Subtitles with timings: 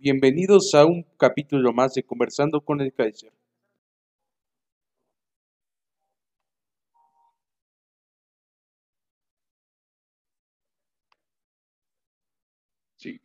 [0.00, 3.30] Bienvenidos a un capítulo más de Conversando con el Kaiser.
[12.96, 13.20] Sí.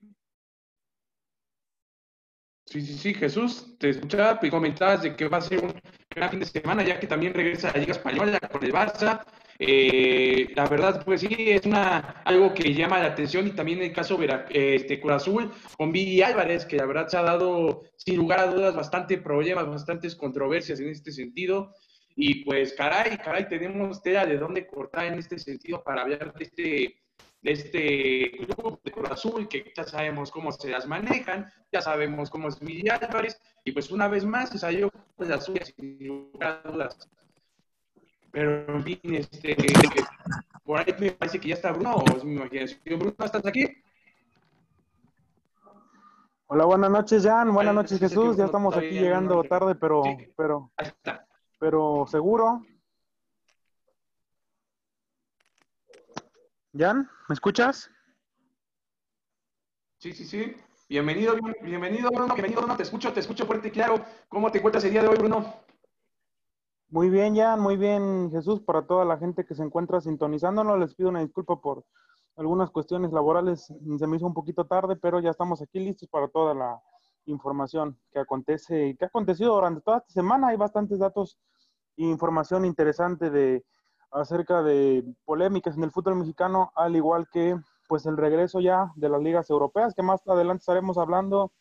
[2.65, 5.73] Sí, sí, sí, Jesús, te escuchaba y comentabas de que va a ser un
[6.15, 9.23] gran fin de semana, ya que también regresa a la Liga Española con el Barça.
[9.57, 13.93] Eh, la verdad, pues sí, es una, algo que llama la atención y también el
[13.93, 18.17] caso Vera, este, Cruz Azul con Billy Álvarez, que la verdad se ha dado, sin
[18.17, 21.73] lugar a dudas, bastante problemas, bastantes controversias en este sentido.
[22.17, 26.43] Y pues, caray, caray, tenemos tela de dónde cortar en este sentido para hablar de
[26.43, 26.95] este,
[27.41, 32.29] de este club de Cruz Azul, que ya sabemos cómo se las manejan, ya sabemos
[32.29, 35.97] cómo es Billy Álvarez, y pues una vez más se salió de las suyas sin
[35.99, 37.09] lugar a dudas.
[38.35, 39.55] Pero, en fin, este,
[40.65, 42.99] por ahí me parece que ya está Bruno, o es mi imaginación.
[42.99, 43.65] Bruno, ¿estás aquí?
[46.47, 47.53] Hola, buenas noches, Jan.
[47.53, 48.35] Buenas noches, Jesús.
[48.35, 50.03] Ya estamos aquí llegando tarde, pero,
[50.35, 50.69] pero,
[51.59, 52.61] pero seguro.
[56.77, 57.89] Jan, ¿me escuchas?
[59.99, 60.57] Sí, sí, sí.
[60.89, 62.33] Bienvenido, bienvenido, Bruno.
[62.33, 62.75] Bienvenido, Bruno.
[62.75, 64.03] Te escucho, te escucho fuerte y claro.
[64.27, 65.64] ¿Cómo te encuentras el día de hoy, Bruno?
[66.95, 70.79] Muy bien, Jan, muy bien, Jesús, para toda la gente que se encuentra sintonizándonos.
[70.79, 71.83] Les pido una disculpa por
[72.37, 73.65] algunas cuestiones laborales.
[73.99, 76.81] Se me hizo un poquito tarde, pero ya estamos aquí listos para toda la
[77.25, 80.47] información que acontece y que ha acontecido durante toda esta semana.
[80.47, 81.37] Hay bastantes datos
[81.97, 83.65] e información interesante de
[84.11, 87.57] acerca de polémicas en el fútbol mexicano, al igual que
[87.89, 91.51] pues el regreso ya de las ligas europeas, que más adelante estaremos hablando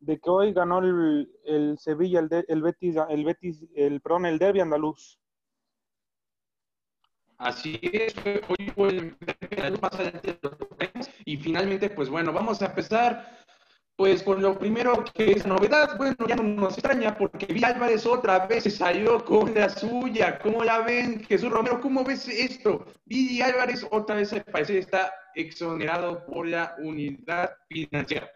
[0.00, 4.38] de que hoy ganó el, el Sevilla, el, el, Betis, el Betis, el perdón, el
[4.38, 5.18] Derby andaluz.
[7.36, 8.14] Así es,
[8.76, 9.16] hoy
[9.80, 10.38] más adelante
[11.24, 13.38] y finalmente, pues bueno, vamos a empezar
[13.96, 18.06] pues con lo primero que es novedad, bueno, ya no nos extraña porque Villa Álvarez
[18.06, 21.22] otra vez se salió con la suya, ¿cómo la ven?
[21.24, 22.86] Jesús Romero, ¿cómo ves esto?
[23.04, 28.30] Villa Álvarez otra vez al parecer está exonerado por la unidad financiera.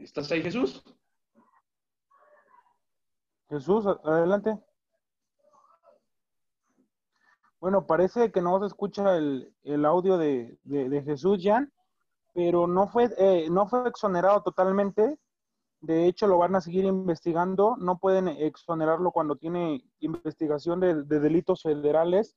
[0.00, 0.82] ¿Estás ahí, Jesús?
[3.48, 4.56] Jesús, adelante.
[7.60, 10.56] Bueno, parece que no se escucha el, audio de,
[11.04, 11.72] Jesús, Jan,
[12.32, 15.18] pero no fue, eh, no fue exonerado totalmente.
[15.80, 17.76] De hecho, lo van a seguir investigando.
[17.78, 22.36] No pueden exonerarlo cuando tiene investigación de, delitos federales,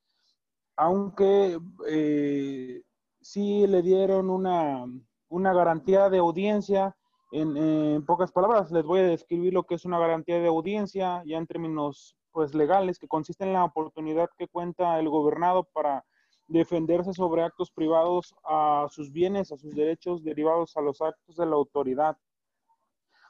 [0.75, 2.81] aunque eh,
[3.22, 4.85] sí le dieron una,
[5.29, 6.95] una garantía de audiencia
[7.31, 11.37] en, pocas palabras, les voy a describir lo que es una garantía de audiencia, ya
[11.37, 16.05] en términos pues legales, que consiste en la oportunidad que cuenta el gobernado para
[16.47, 21.45] defenderse sobre actos privados a sus bienes, a sus derechos derivados a los actos de
[21.45, 22.17] la autoridad.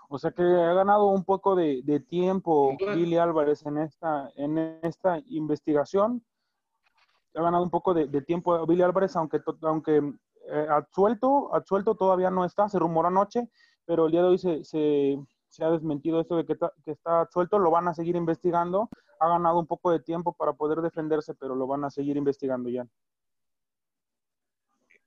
[0.10, 5.20] O sea que ha ganado un poco de, tiempo Billy Álvarez en esta, en esta
[5.28, 6.24] investigación.
[7.36, 10.02] Ha ganado un poco de, tiempo Billy Álvarez, aunque, aunque
[10.50, 13.50] eh, absuelto, absuelto todavía no está, se rumoró anoche,
[13.92, 17.60] pero el día de hoy se, se, ha desmentido esto de que, que, está suelto,
[17.60, 21.56] lo van a seguir investigando, ha ganado un poco de tiempo para poder defenderse, pero
[21.56, 22.88] lo van a seguir investigando ya.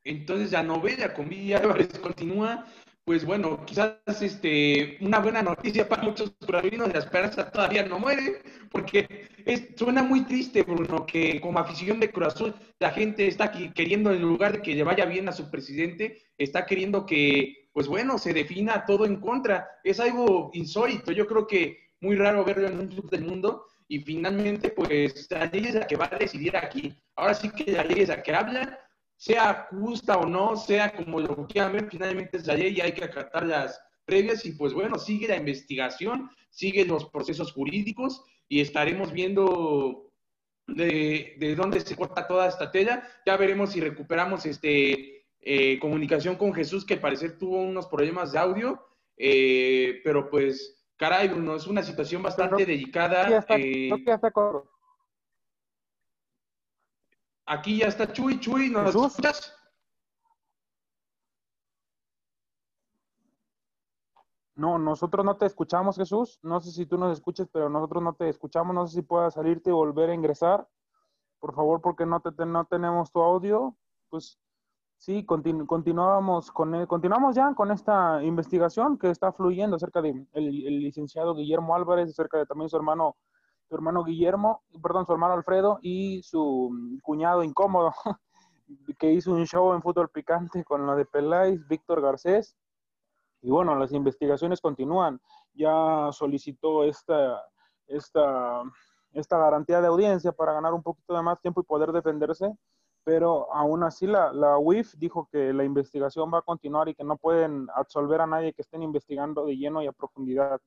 [0.05, 2.67] Entonces la novela con Villa Álvarez continúa,
[3.07, 8.43] pues bueno, quizás este, una buena noticia para muchos curavinos, la esperanza todavía no muere,
[8.71, 9.31] porque
[9.79, 14.13] suena muy triste, Bruno, que como afición de Cruz Azul, la gente está aquí queriendo,
[14.13, 18.19] en lugar de que le vaya bien a su presidente, está queriendo que pues bueno,
[18.19, 19.69] se defina todo en contra.
[19.83, 23.99] Es algo insólito, yo creo que muy raro verlo en un club del mundo y
[23.99, 26.95] finalmente pues la ley es la que va a decidir aquí.
[27.17, 28.79] Ahora sí que la ley es la que habla,
[29.17, 32.93] sea justa o no, sea como lo quieran ver, finalmente es la ley y hay
[32.93, 38.61] que acatar las previas y pues bueno, sigue la investigación, sigue los procesos jurídicos y
[38.61, 40.13] estaremos viendo
[40.69, 43.03] de, de dónde se corta toda esta tela.
[43.27, 48.33] Ya veremos si recuperamos este eh, comunicación con Jesús, que al parecer tuvo unos problemas
[48.33, 48.83] de audio,
[49.19, 53.45] eh, pero pues, caray, Bruno, es una situación bastante delicada.
[53.51, 53.91] Eh,
[57.45, 59.55] aquí ya está Chuy, Chuy, ¿nos escuchas?
[64.57, 66.39] No, nosotros no te escuchamos, Jesús.
[66.43, 68.75] No sé si tú nos escuches, pero nosotros no te escuchamos.
[68.75, 70.67] No sé si puedas salirte y volver a ingresar.
[71.39, 73.77] Por favor, porque no, te, no tenemos tu audio.
[74.09, 74.39] Pues
[74.97, 80.81] Sí, continuamos, con, continuamos ya con esta investigación que está fluyendo acerca del de el
[80.81, 83.17] licenciado Guillermo Álvarez, acerca de también su hermano
[83.69, 86.71] su hermano Guillermo, perdón, su hermano Alfredo y su
[87.03, 87.93] cuñado incómodo,
[88.99, 92.57] que hizo un show en fútbol picante con lo de Peláez, Víctor Garcés.
[93.43, 95.21] Y bueno, las investigaciones continúan.
[95.55, 97.43] Ya solicitó esta,
[97.87, 98.63] esta,
[99.13, 102.57] esta garantía de audiencia para ganar un poquito de más tiempo y poder defenderse,
[103.05, 107.05] pero aún así la, la UIF dijo que la investigación va a continuar y que
[107.05, 110.61] no pueden absolver a nadie que estén investigando de lleno y a profundidad.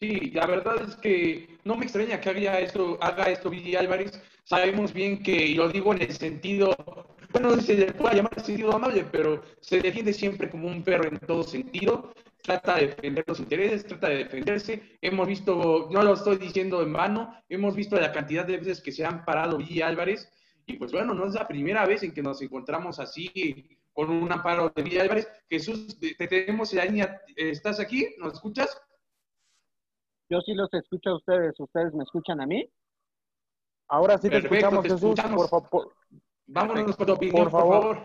[0.00, 4.22] Sí, la verdad es que no me extraña que haga esto, haga esto Billy Álvarez.
[4.44, 6.76] Sabemos bien que, y lo digo en el sentido,
[7.32, 11.18] bueno, se le puede llamar sentido amable, pero se defiende siempre como un perro en
[11.18, 12.12] todo sentido.
[12.42, 14.98] Trata de defender los intereses, trata de defenderse.
[15.02, 18.92] Hemos visto, no lo estoy diciendo en vano, hemos visto la cantidad de veces que
[18.92, 20.30] se han parado Billy Álvarez.
[20.68, 24.30] Y pues bueno, no es la primera vez en que nos encontramos así con un
[24.30, 25.26] amparo de Billy Álvarez.
[25.48, 27.22] Jesús, te tenemos en la línea.
[27.34, 28.06] ¿Estás aquí?
[28.18, 28.78] ¿Nos escuchas?
[30.28, 31.58] Yo sí los escucho a ustedes.
[31.58, 32.70] ¿Ustedes me escuchan a mí?
[33.88, 35.00] Ahora sí te escuchamos, Jesús.
[35.00, 35.94] Por, favor.
[36.46, 38.04] Vámonos con tu opinión, por favor.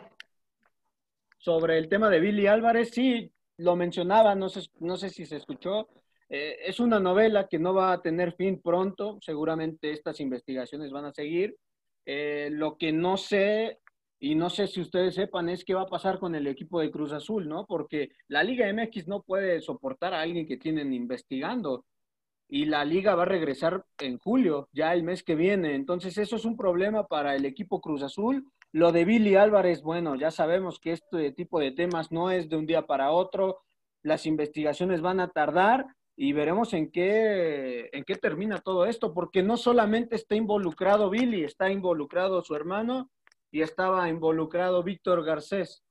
[1.38, 5.36] Sobre el tema de Billy Álvarez, sí, lo mencionaba, no sé, no sé si se
[5.36, 5.89] escuchó.
[6.30, 9.18] Eh, es una novela que no va a tener fin pronto.
[9.21, 11.57] Seguramente estas investigaciones van a seguir.
[12.06, 13.80] Eh, lo que no sé,
[14.20, 16.92] y no sé si ustedes sepan, es qué va a pasar con el equipo de
[16.92, 17.66] Cruz Azul, ¿no?
[17.66, 21.86] Porque la Liga MX no puede soportar a alguien que tienen investigando
[22.54, 25.74] y la liga va a regresar en julio, ya el mes que viene.
[25.74, 28.48] Entonces eso es un problema para el equipo Cruz Azul.
[28.72, 32.58] Lo de Billy Álvarez, bueno, ya sabemos que este tipo de temas no es de
[32.58, 33.62] un día para otro.
[34.04, 39.42] Las investigaciones van a tardar y veremos en qué, en qué termina todo esto, porque
[39.42, 43.10] no solamente está involucrado Billy, está involucrado su hermano
[43.51, 45.83] y estaba involucrado Víctor Garcés.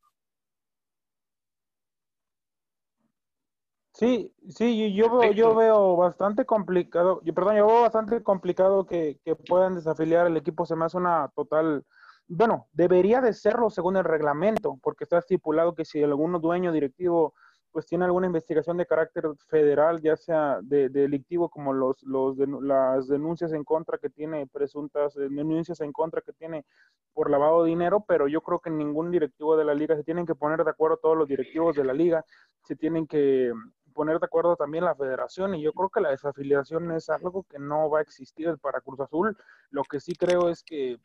[3.94, 9.20] Sí, sí, yo veo, yo veo bastante complicado, yo, perdón, yo veo bastante complicado que,
[9.22, 11.84] que puedan desafiliar el equipo, se me hace una total,
[12.26, 17.34] bueno, debería de serlo según el reglamento, porque está estipulado que si algún dueño directivo
[17.72, 23.08] pues tiene alguna investigación de carácter federal, ya sea de, delictivo como los, los las
[23.08, 26.64] denuncias en contra que tiene, presuntas denuncias en contra que tiene
[27.14, 30.26] por lavado de dinero, pero yo creo que ningún directivo de la liga se tienen
[30.26, 32.24] que poner de acuerdo todos los directivos de la liga,
[32.64, 33.52] se tienen que
[33.94, 37.58] poner de acuerdo también la federación y yo creo que la desafiliación es algo que
[37.58, 39.36] no va a existir para Cruz Azul.
[39.70, 40.98] Lo que sí creo es que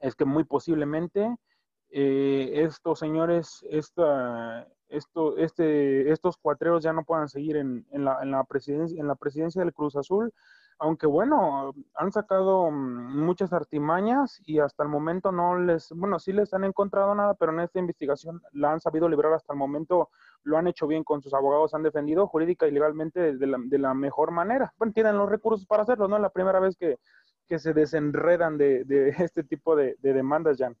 [0.00, 1.36] es que muy posiblemente
[1.90, 8.22] eh, estos señores, esta, esto, este, estos cuatreros ya no puedan seguir en, en, la,
[8.22, 10.32] en, la presidencia, en la presidencia del Cruz Azul
[10.78, 16.32] aunque bueno, han sacado mm, muchas artimañas y hasta el momento no les, bueno, sí
[16.32, 20.10] les han encontrado nada, pero en esta investigación la han sabido librar hasta el momento,
[20.44, 23.78] lo han hecho bien con sus abogados, han defendido jurídica y legalmente de la, de
[23.78, 24.72] la mejor manera.
[24.78, 26.16] Bueno, tienen los recursos para hacerlo, ¿no?
[26.16, 26.98] Es la primera vez que,
[27.46, 30.72] que se desenredan de, de este tipo de, de demandas, ya.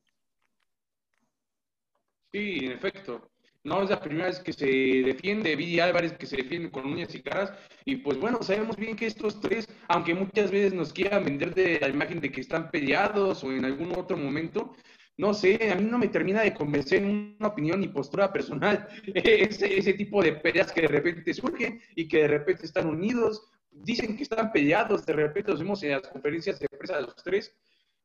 [2.30, 3.22] Sí, en efecto.
[3.64, 7.14] No es la primera vez que se defiende Billy Álvarez, que se defiende con uñas
[7.14, 7.52] y caras.
[7.84, 11.78] Y pues bueno, sabemos bien que estos tres, aunque muchas veces nos quieran vender de
[11.80, 14.74] la imagen de que están peleados o en algún otro momento,
[15.16, 18.86] no sé, a mí no me termina de convencer en una opinión y postura personal
[19.14, 23.50] ese, ese tipo de peleas que de repente surgen y que de repente están unidos.
[23.70, 27.16] Dicen que están peleados, de repente los vemos en las conferencias de prensa de los
[27.16, 27.52] tres.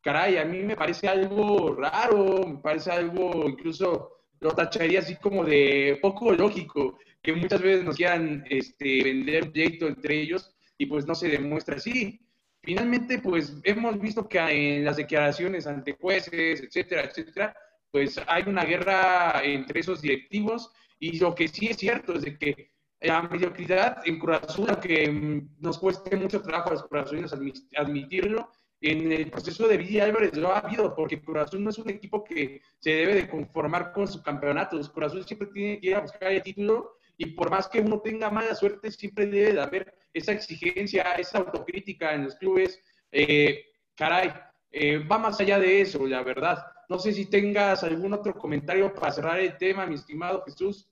[0.01, 5.45] Caray, a mí me parece algo raro, me parece algo incluso lo tacharía así como
[5.45, 11.07] de poco lógico, que muchas veces nos quieran este, vender proyecto entre ellos y pues
[11.07, 12.19] no se demuestra así.
[12.61, 17.55] Finalmente, pues hemos visto que en las declaraciones ante jueces, etcétera, etcétera,
[17.89, 22.37] pues hay una guerra entre esos directivos y lo que sí es cierto es de
[22.37, 27.33] que la mediocridad en Cruz Azul, aunque nos cueste mucho trabajo a los corazones
[27.75, 28.49] admitirlo,
[28.83, 32.23] en el proceso de Villa Álvarez lo ha habido, porque Corazón no es un equipo
[32.23, 34.79] que se debe de conformar con su campeonato.
[34.91, 38.29] Corazón siempre tiene que ir a buscar el título y por más que uno tenga
[38.29, 42.77] mala suerte, siempre debe de haber esa exigencia, esa autocrítica en los clubes.
[43.11, 44.33] Eh, caray,
[44.69, 46.65] eh, va más allá de eso, la verdad.
[46.89, 50.89] No sé si tengas algún otro comentario para cerrar el tema, mi estimado Jesús.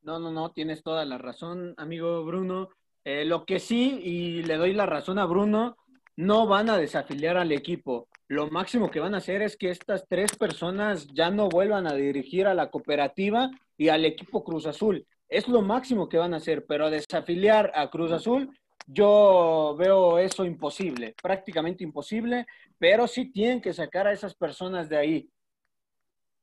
[0.00, 2.70] No, no, no, tienes toda la razón, amigo Bruno.
[3.04, 5.76] Eh, lo que sí, y le doy la razón a Bruno,
[6.20, 8.06] no van a desafiliar al equipo.
[8.28, 11.94] Lo máximo que van a hacer es que estas tres personas ya no vuelvan a
[11.94, 15.06] dirigir a la cooperativa y al equipo Cruz Azul.
[15.28, 18.54] Es lo máximo que van a hacer, pero desafiliar a Cruz Azul,
[18.86, 22.46] yo veo eso imposible, prácticamente imposible,
[22.78, 25.30] pero sí tienen que sacar a esas personas de ahí.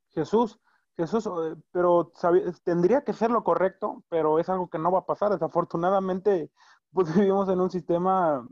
[0.10, 0.57] Jesús,
[0.96, 2.12] Jesús, eh, pero
[2.63, 5.31] tendría que ser lo correcto, pero es algo que no va a pasar.
[5.31, 6.50] Desafortunadamente,
[6.91, 8.48] pues vivimos en un sistema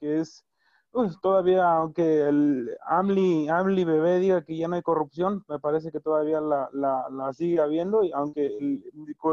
[0.00, 0.46] que es
[0.92, 5.92] pues todavía, aunque el AMLI, AMLI bebé diga que ya no hay corrupción, me parece
[5.92, 8.50] que todavía la, la, sigue habiendo, y aunque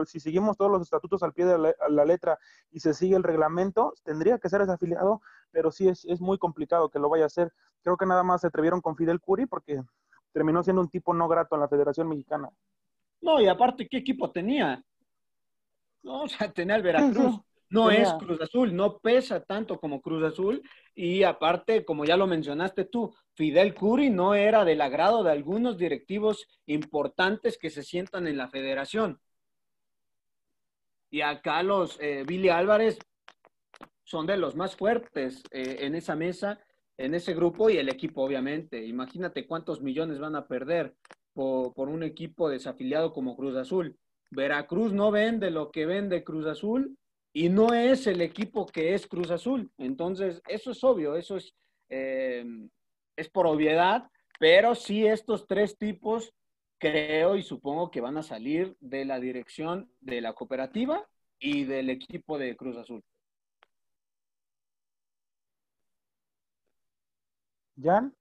[0.06, 2.38] si seguimos todos los estatutos al pie de la, letra
[2.72, 5.22] y se sigue el reglamento, tendría que ser desafiliado,
[5.52, 7.52] pero sí es, es muy complicado que lo vaya a hacer.
[7.82, 9.82] Creo que nada más se atrevieron con Fidel Curi porque
[10.32, 12.50] terminó siendo un tipo no grato en la Federación Mexicana.
[13.22, 14.84] No, y aparte, ¿qué equipo tenía?
[16.04, 17.40] No, o sea, tenía el Veracruz.
[17.70, 20.62] No es Cruz Azul, no pesa tanto como Cruz Azul.
[20.96, 25.78] Y aparte, como ya lo mencionaste tú, Fidel Curi no era del agrado de algunos
[25.78, 29.20] directivos importantes que se sientan en la federación.
[31.10, 32.98] Y acá los eh, Billy Álvarez
[34.04, 36.60] son de los más fuertes eh, en esa mesa,
[36.98, 38.86] en ese grupo y el equipo, obviamente.
[38.86, 40.96] Imagínate cuántos millones van a perder
[41.34, 43.98] por, por un equipo desafiliado como Cruz Azul.
[44.32, 46.98] Veracruz no vende lo que vende Cruz Azul
[47.38, 49.72] y no es el equipo que es Cruz Azul.
[49.78, 51.54] Entonces, eso es obvio, eso es,
[51.88, 52.44] eh,
[53.16, 56.34] es por obviedad, pero sí estos tres tipos
[56.80, 61.92] creo y supongo que van a salir de la dirección de la cooperativa y del
[61.92, 63.04] equipo de Cruz Azul.
[67.80, 68.16] ¿Jan?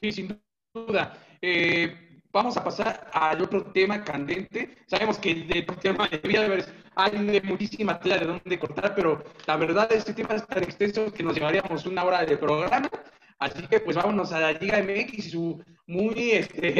[0.00, 1.22] Sí, sin duda.
[1.42, 2.03] Eh,
[2.34, 4.76] vamos a pasar al otro tema candente.
[4.86, 6.64] Sabemos que de otro tema de
[6.96, 11.22] hay muchísima tela de dónde cortar, pero la verdad este tema es tan extenso que
[11.22, 12.90] nos llevaríamos una hora de programa.
[13.38, 16.72] Así que pues vámonos a la Liga MX y su muy este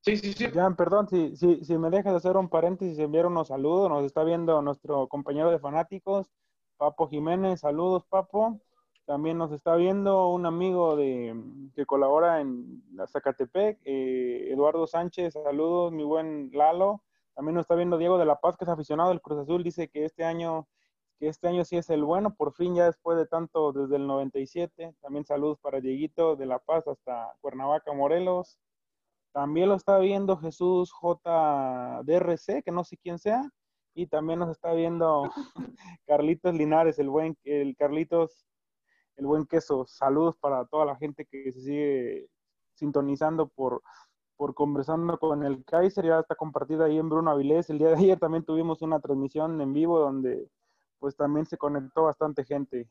[0.00, 0.50] Sí, sí, sí.
[0.52, 3.88] Jan, perdón, si, si, si me dejas hacer un paréntesis, enviar unos saludos.
[3.88, 6.30] Nos está viendo nuestro compañero de fanáticos,
[6.76, 7.60] Papo Jiménez.
[7.60, 8.60] Saludos, Papo.
[9.06, 11.34] También nos está viendo un amigo de,
[11.74, 17.02] que colabora en Zacatepec, eh, Eduardo Sánchez, saludos, mi buen Lalo.
[17.34, 19.88] También nos está viendo Diego de la Paz, que es aficionado del Cruz Azul, dice
[19.88, 20.66] que este año,
[21.18, 24.06] que este año sí es el bueno, por fin ya después de tanto, desde el
[24.06, 24.94] 97.
[25.02, 28.58] También saludos para Dieguito de la Paz hasta Cuernavaca, Morelos.
[29.32, 33.42] También lo está viendo Jesús JDRC, que no sé quién sea.
[33.94, 35.24] Y también nos está viendo
[36.06, 38.46] Carlitos Linares, el buen, el Carlitos
[39.16, 39.84] el buen queso.
[39.86, 42.28] Saludos para toda la gente que se sigue
[42.74, 43.82] sintonizando por,
[44.36, 47.70] por conversando con el Kaiser, ya está compartida ahí en Bruno Avilés.
[47.70, 50.48] El día de ayer también tuvimos una transmisión en vivo donde
[50.98, 52.88] pues también se conectó bastante gente.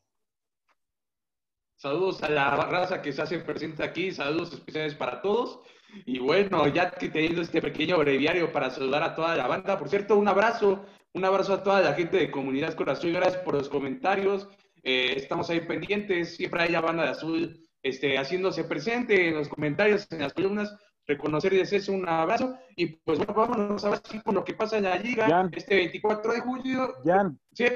[1.76, 5.60] Saludos a la raza que se hace presente aquí, saludos especiales para todos.
[6.06, 9.88] Y bueno, ya que teniendo este pequeño breviario para saludar a toda la banda, por
[9.88, 13.68] cierto, un abrazo, un abrazo a toda la gente de Comunidad Corazón, gracias por los
[13.68, 14.48] comentarios,
[14.84, 19.48] eh, estamos ahí pendientes, siempre hay la banda de azul este, haciéndose presente en los
[19.48, 20.76] comentarios, en las columnas,
[21.06, 24.84] reconocerles eso, un abrazo, y pues bueno, vámonos a ver con lo que pasa en
[24.84, 26.94] la liga este 24 de julio.
[27.04, 27.66] Jan, sí.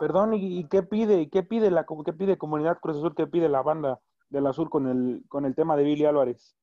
[0.00, 3.62] perdón, ¿y, qué pide, qué pide la qué pide Comunidad Cruz Azul, qué pide la
[3.62, 4.00] banda
[4.30, 6.56] del azul con el, con el tema de Billy Álvarez?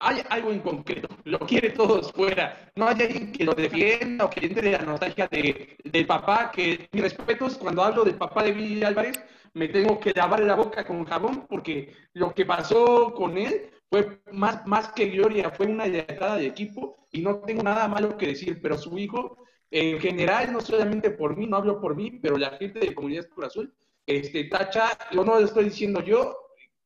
[0.00, 2.70] Hay algo en concreto, lo quiere todos fuera.
[2.76, 6.88] No hay alguien que lo defienda o que entre la nostalgia de, del papá, que
[6.92, 9.20] mis respetos, cuando hablo del papá de Billy Álvarez,
[9.54, 14.20] me tengo que lavar la boca con jabón porque lo que pasó con él fue
[14.32, 18.28] más, más que gloria, fue una lealtad de equipo y no tengo nada malo que
[18.28, 19.38] decir, pero su hijo,
[19.70, 23.28] en general, no solamente por mí, no hablo por mí, pero la gente de Comunidad
[23.28, 23.74] Cruz Azul,
[24.06, 26.36] este, tacha, yo no lo estoy diciendo yo,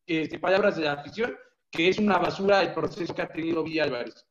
[0.06, 1.36] este, palabras de la afición,
[1.72, 4.26] que es una basura el proceso que ha tenido Villa Álvarez.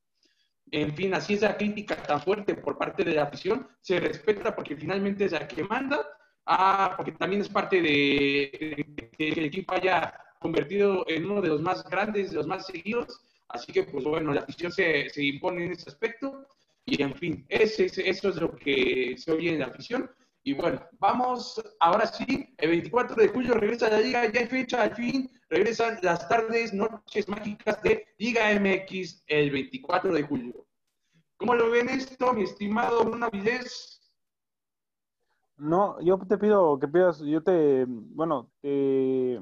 [0.71, 4.77] En fin, así esa crítica tan fuerte por parte de la afición se respeta porque
[4.77, 6.07] finalmente es la que manda,
[6.45, 11.62] ah, porque también es parte de, que el equipo haya convertido en uno de los
[11.62, 13.21] más grandes, de los más seguidos.
[13.50, 16.48] Así que, pues bueno, la afición se, se impone en ese aspecto.
[16.86, 20.10] Y en fin, ese, eso es lo que se oye en la afición.
[20.43, 24.81] Y bueno, vamos, ahora sí, el 24 de julio regresa la liga, ya hay fecha
[24.81, 30.65] al fin, regresan las tardes, noches mágicas de Liga MX el 24 de julio.
[31.38, 34.01] ¿Cómo lo ven esto, mi estimado Bruno Avilés?
[35.57, 39.39] No, yo te pido que pidas, yo te, bueno, te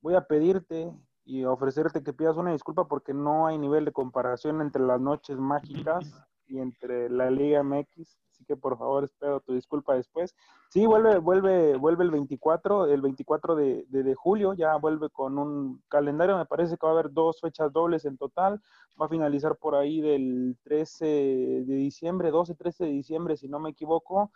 [0.00, 0.92] voy a pedirte
[1.24, 5.36] y ofrecerte que pidas una disculpa porque no hay nivel de comparación entre las noches
[5.36, 6.12] mágicas
[6.48, 10.34] y entre la Liga MX así que por favor espero tu disculpa después.
[10.68, 15.82] Sí, vuelve, vuelve, vuelve el 24, el 24 de, de, julio, ya vuelve con un
[15.88, 18.60] calendario, me parece que va a haber dos fechas dobles en total,
[19.00, 23.70] va a finalizar por ahí del 13 de diciembre, 12-13 de diciembre, si no me
[23.70, 24.30] equivoco,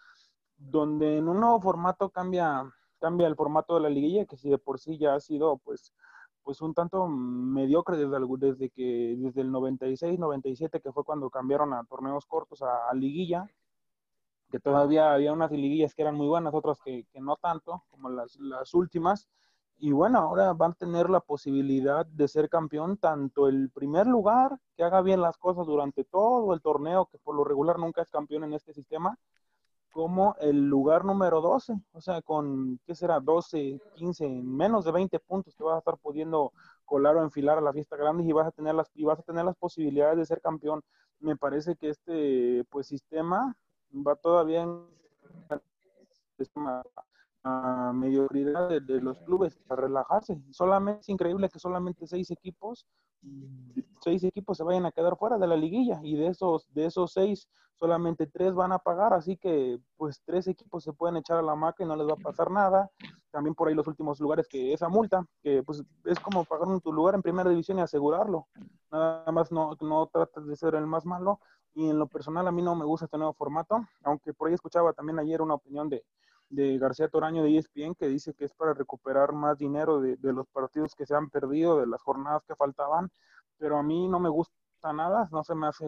[0.56, 2.62] donde en un nuevo formato cambia,
[2.98, 5.92] cambia el formato de la liguilla, que si de por sí ya ha sido pues
[6.42, 11.72] pues un tanto mediocre desde, desde que desde el 96, 97 que fue cuando cambiaron
[11.72, 13.46] a torneos cortos a, liguilla,
[14.50, 18.10] que todavía había unas liguillas que eran muy buenas, otras que, que no tanto, como
[18.10, 19.28] las, las últimas.
[19.78, 24.58] Y bueno, ahora van a tener la posibilidad de ser campeón tanto el primer lugar,
[24.76, 28.10] que haga bien las cosas durante todo el torneo, que por lo regular nunca es
[28.10, 29.16] campeón en este sistema,
[29.90, 33.20] como el lugar número 12, o sea, con, ¿qué será?
[33.20, 36.52] 12, 15, menos de 20 puntos te vas a estar pudiendo
[36.84, 39.22] colar o enfilar a la fiesta grande y vas a tener las, y vas a
[39.22, 40.82] tener las posibilidades de ser campeón.
[41.20, 43.56] Me parece que este, pues, sistema
[43.92, 44.86] va todavía en
[47.42, 50.42] a mediocridad de, los clubes para relajarse.
[50.50, 52.86] Solamente es increíble que solamente seis equipos,
[54.02, 57.12] seis equipos se vayan a quedar fuera de la liguilla y de esos, de esos
[57.12, 57.48] seis
[57.80, 61.54] solamente tres van a pagar, así que pues tres equipos se pueden echar a la
[61.54, 62.90] maca y no les va a pasar nada.
[63.30, 66.80] También por ahí los últimos lugares que esa multa, que pues es como pagar en
[66.80, 68.48] tu lugar en primera división y asegurarlo.
[68.92, 71.40] Nada más no, no tratas de ser el más malo.
[71.74, 74.54] Y en lo personal a mí no me gusta este nuevo formato, aunque por ahí
[74.54, 76.04] escuchaba también ayer una opinión de,
[76.50, 80.48] de García Toraño de ESPN que dice que es para recuperar más dinero de, los
[80.48, 83.10] partidos que se han perdido, de las jornadas que faltaban,
[83.56, 84.52] pero a mí no me gusta
[84.92, 85.86] nada, no se me hace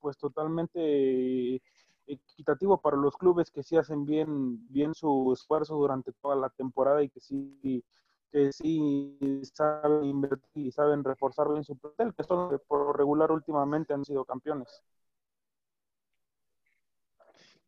[0.00, 1.60] pues totalmente
[2.06, 7.02] equitativo para los clubes que sí hacen bien, bien su esfuerzo durante toda la temporada
[7.02, 7.84] y que sí
[8.30, 9.18] que sí
[9.54, 14.24] saben invertir y saben reforzar bien su plantel, que son por regular últimamente han sido
[14.26, 14.82] campeones.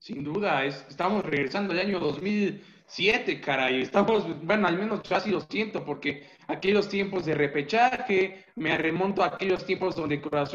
[0.00, 3.82] Sin duda, estamos regresando al año 2007, caray.
[3.82, 9.26] Estamos, bueno, al menos casi lo siento, porque aquellos tiempos de repechaje, me remonto a
[9.26, 10.54] aquellos tiempos donde Cruz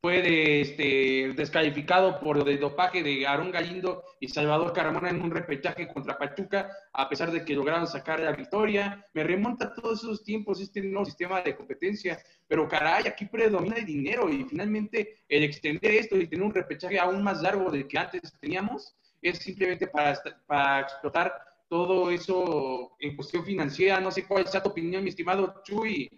[0.00, 5.88] fue este, descalificado por del dopaje de Aarón Galindo y Salvador Caramona en un repechaje
[5.88, 9.04] contra Pachuca, a pesar de que lograron sacar la victoria.
[9.14, 13.76] Me remonta a todos esos tiempos este nuevo sistema de competencia, pero caray, aquí predomina
[13.76, 17.88] el dinero y finalmente el extender esto y tener un repechaje aún más largo del
[17.88, 21.32] que antes teníamos es simplemente para, explotar
[21.68, 24.00] todo eso en cuestión financiera.
[24.00, 26.08] No sé cuál es tu opinión, mi estimado Chuy.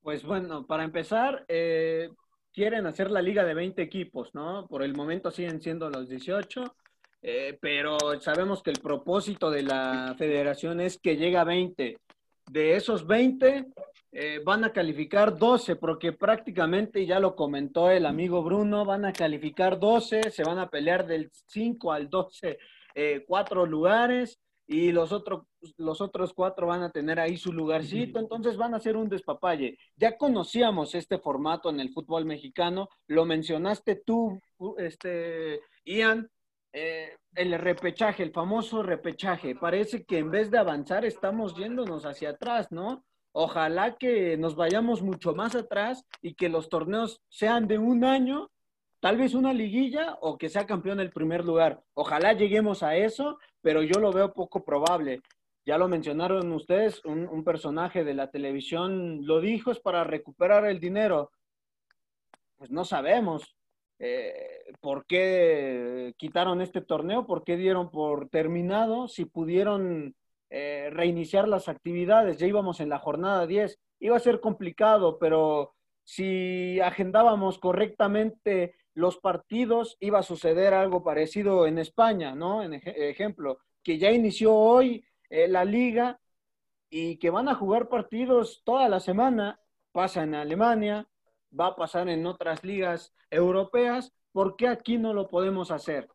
[0.00, 2.10] Pues bueno, para empezar, eh,
[2.52, 4.66] quieren hacer la liga de 20 equipos, ¿no?
[4.68, 6.76] Por el momento siguen siendo los 18,
[7.22, 11.98] eh, pero sabemos que el propósito de la federación es que llega a 20.
[12.50, 13.66] De esos 20
[14.14, 19.12] eh, van a calificar 12, porque prácticamente ya lo comentó el amigo Bruno, van a
[19.12, 22.58] calificar 12, se van a pelear del 5 al 12,
[22.94, 28.18] eh, cuatro lugares y los, otros los otros cuatro van a tener ahí su lugarcito,
[28.18, 29.78] entonces van a ser un despapalle.
[29.96, 34.40] Ya conocíamos este formato en el fútbol mexicano, lo mencionaste tú,
[34.78, 36.28] este, Ian,
[36.72, 39.54] eh, el repechaje, el famoso repechaje.
[39.54, 43.04] Parece que en vez de avanzar estamos yéndonos hacia atrás, ¿no?
[43.32, 48.50] Ojalá que nos vayamos mucho más atrás y que los torneos sean de un año
[49.02, 51.82] tal vez una liguilla o que sea campeón el primer lugar.
[51.94, 55.20] Ojalá lleguemos a eso, pero yo lo veo poco probable.
[55.64, 60.80] Ya lo mencionaron ustedes, un, personaje de la televisión lo dijo, es para recuperar el
[60.80, 61.30] dinero.
[62.56, 63.56] Pues no sabemos
[64.00, 70.16] eh, por qué quitaron este torneo, por qué dieron por terminado, si pudieron
[70.50, 75.74] eh, reiniciar las actividades, ya íbamos en la jornada 10, iba a ser complicado, pero
[76.02, 82.62] si agendábamos correctamente los partidos, iba a suceder algo parecido en España, ¿no?
[82.64, 86.20] En ejemplo, que ya inició hoy eh, la liga
[86.90, 89.58] y que van a jugar partidos toda la semana,
[89.90, 91.08] pasa en Alemania,
[91.58, 96.06] va a pasar en otras ligas europeas, ¿por qué aquí no lo podemos hacer?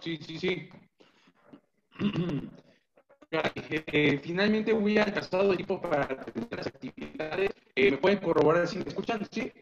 [0.00, 0.68] Sí, sí, sí.
[3.28, 6.08] Eh, finalmente voy alcanzado el tiempo para
[6.50, 7.50] las actividades.
[7.74, 9.26] Eh, ¿Me pueden corroborar si me escuchan?
[9.30, 9.52] Sí.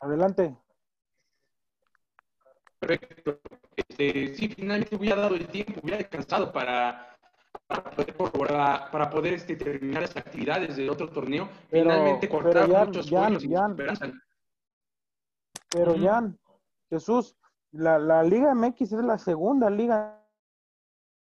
[0.00, 0.56] Adelante.
[2.78, 3.40] Perfecto.
[3.76, 7.16] Este, sí, finalmente hubiera dado el tiempo, hubiera alcanzado para,
[7.66, 11.48] para poder corroborar, para poder este, terminar las actividades del otro torneo.
[11.68, 13.76] finalmente cortar muchos Jan, Jan,
[15.70, 16.38] Pero Jan,
[16.88, 17.36] Jesús,
[17.72, 20.24] la, la Liga MX es la segunda liga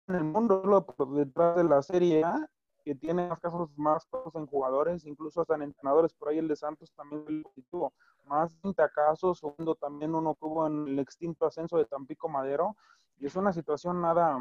[0.09, 2.49] en el mundo, detrás de la Serie A,
[2.85, 6.49] que tiene más casos, más casos en jugadores, incluso hasta en entrenadores, por ahí el
[6.49, 7.92] de Santos también tuvo
[8.29, 12.77] más de 30 casos, segundo también uno tuvo en el extinto ascenso de Tampico Madero,
[13.19, 14.38] y es una situación nada,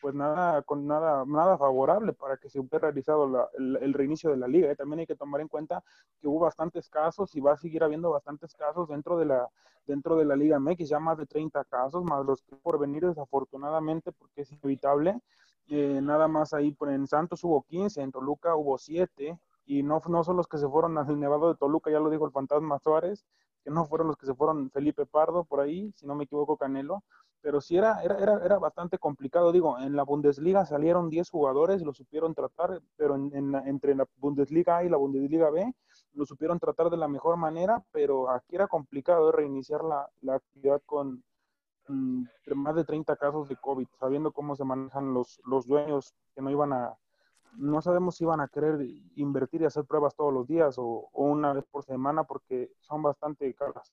[0.00, 4.46] pues nada, con nada, nada favorable para que se hubiera realizado el, reinicio de la
[4.46, 4.70] liga.
[4.70, 4.76] ¿eh?
[4.76, 5.82] También hay que tomar en cuenta
[6.20, 9.48] que hubo bastantes casos y va a seguir habiendo bastantes casos dentro de la,
[9.86, 13.04] dentro de la Liga MX, ya más de 30 casos, más los que por venir
[13.04, 15.20] desafortunadamente, porque es inevitable.
[15.68, 19.38] Eh, nada más ahí en Santos hubo 15, en Toluca hubo 7,
[19.70, 22.26] y no, no son los que se fueron al Nevado de Toluca, ya lo dijo
[22.26, 23.24] el fantasma Suárez,
[23.62, 26.56] que no fueron los que se fueron Felipe Pardo por ahí, si no me equivoco
[26.56, 27.04] Canelo,
[27.40, 31.82] pero sí era, era, era, era bastante complicado, digo, en la Bundesliga salieron 10 jugadores,
[31.82, 35.72] lo supieron tratar, pero en, entre la Bundesliga A y la Bundesliga B
[36.14, 40.82] lo supieron tratar de la mejor manera, pero aquí era complicado reiniciar la, la actividad
[40.84, 41.22] con
[41.86, 42.24] mm,
[42.56, 46.50] más de 30 casos de COVID, sabiendo cómo se manejan los, los dueños que no
[46.50, 46.98] iban a,
[47.56, 48.78] no sabemos si van a querer
[49.16, 53.52] invertir y hacer pruebas todos los días o, una vez por semana porque son bastante
[53.54, 53.92] caras.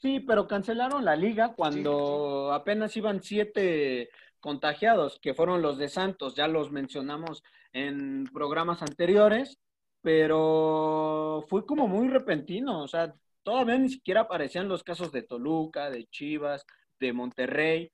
[0.00, 4.08] Sí, pero cancelaron la liga cuando apenas iban siete
[4.40, 9.58] contagiados, que fueron los de Santos, ya los mencionamos en programas anteriores,
[10.00, 15.90] pero fue como muy repentino, o sea, todavía ni siquiera aparecían los casos de Toluca,
[15.90, 16.64] de Chivas,
[16.98, 17.92] de Monterrey,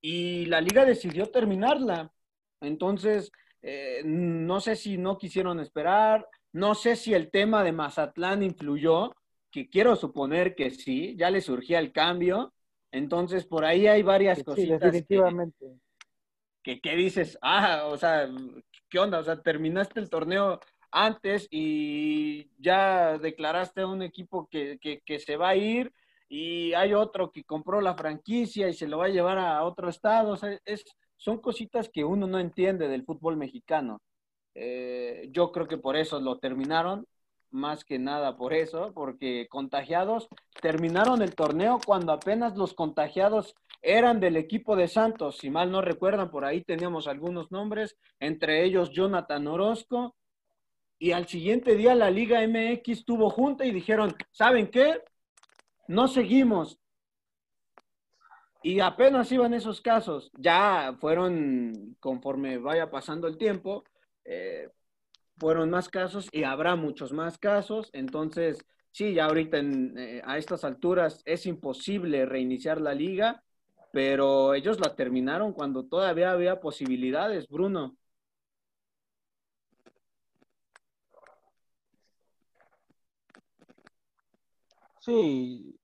[0.00, 2.12] y la liga decidió terminarla.
[2.60, 3.32] Entonces,
[3.68, 9.12] eh, no sé si no quisieron esperar, no sé si el tema de Mazatlán influyó,
[9.50, 12.54] que quiero suponer que sí, ya le surgía el cambio.
[12.92, 14.78] Entonces, por ahí hay varias cositas.
[14.78, 15.66] definitivamente.
[16.62, 18.28] Que, que, dices, ah, o sea,
[18.88, 19.18] ¿qué onda?
[19.18, 20.60] O sea, terminaste el torneo
[20.92, 25.92] antes y ya declaraste a un equipo que, que, que, se va a ir
[26.28, 29.88] y hay otro que compró la franquicia y se lo va a llevar a otro
[29.88, 30.34] estado.
[30.34, 30.84] O sea, es,
[31.16, 34.00] son cositas que uno no entiende del fútbol mexicano.
[34.54, 37.06] Eh, yo creo que por eso lo terminaron,
[37.50, 40.28] más que nada por eso, porque contagiados
[40.60, 45.38] terminaron el torneo cuando apenas los contagiados eran del equipo de Santos.
[45.38, 50.16] Si mal no recuerdan, por ahí teníamos algunos nombres, entre ellos Jonathan Orozco.
[50.98, 55.02] Y al siguiente día la Liga MX tuvo junta y dijeron, ¿saben qué?
[55.88, 56.78] No seguimos,
[58.66, 63.84] y apenas iban esos casos, ya fueron, conforme vaya pasando el tiempo,
[64.24, 64.70] eh,
[65.38, 67.90] fueron más casos y habrá muchos más casos.
[67.92, 73.44] Entonces, sí, ya ahorita eh, a estas alturas es imposible reiniciar la liga,
[73.92, 77.96] pero ellos la terminaron cuando todavía había posibilidades, Bruno.
[85.00, 85.78] Sí,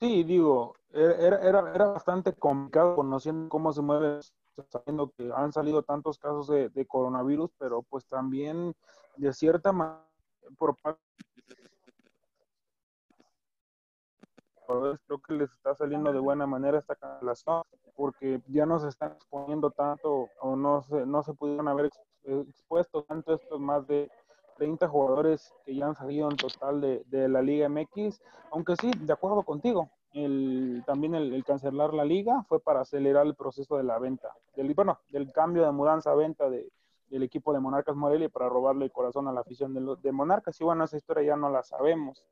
[0.00, 4.20] sí, digo, era, era, era bastante complicado conociendo cómo se mueve,
[4.68, 8.74] sabiendo que han salido tantos casos de, coronavirus, pero pues también
[9.16, 10.04] de cierta manera,
[10.58, 11.00] por parte
[15.06, 17.62] creo que les está saliendo de buena manera esta cancelación
[17.94, 21.90] porque ya no se están exponiendo tanto o no se, no se pudieron haber
[22.24, 24.10] expuesto tanto estos más de
[24.56, 28.90] 30 jugadores que ya han salido en total de, de la Liga MX, aunque sí,
[28.96, 33.84] de acuerdo contigo, el, también el, cancelar la liga fue para acelerar el proceso de
[33.84, 36.70] la venta, del, bueno, del cambio de mudanza a venta de,
[37.08, 40.60] del equipo de Monarcas Morelia para robarle el corazón a la afición de, de Monarcas.
[40.60, 42.24] Y bueno, esa historia ya no la sabemos.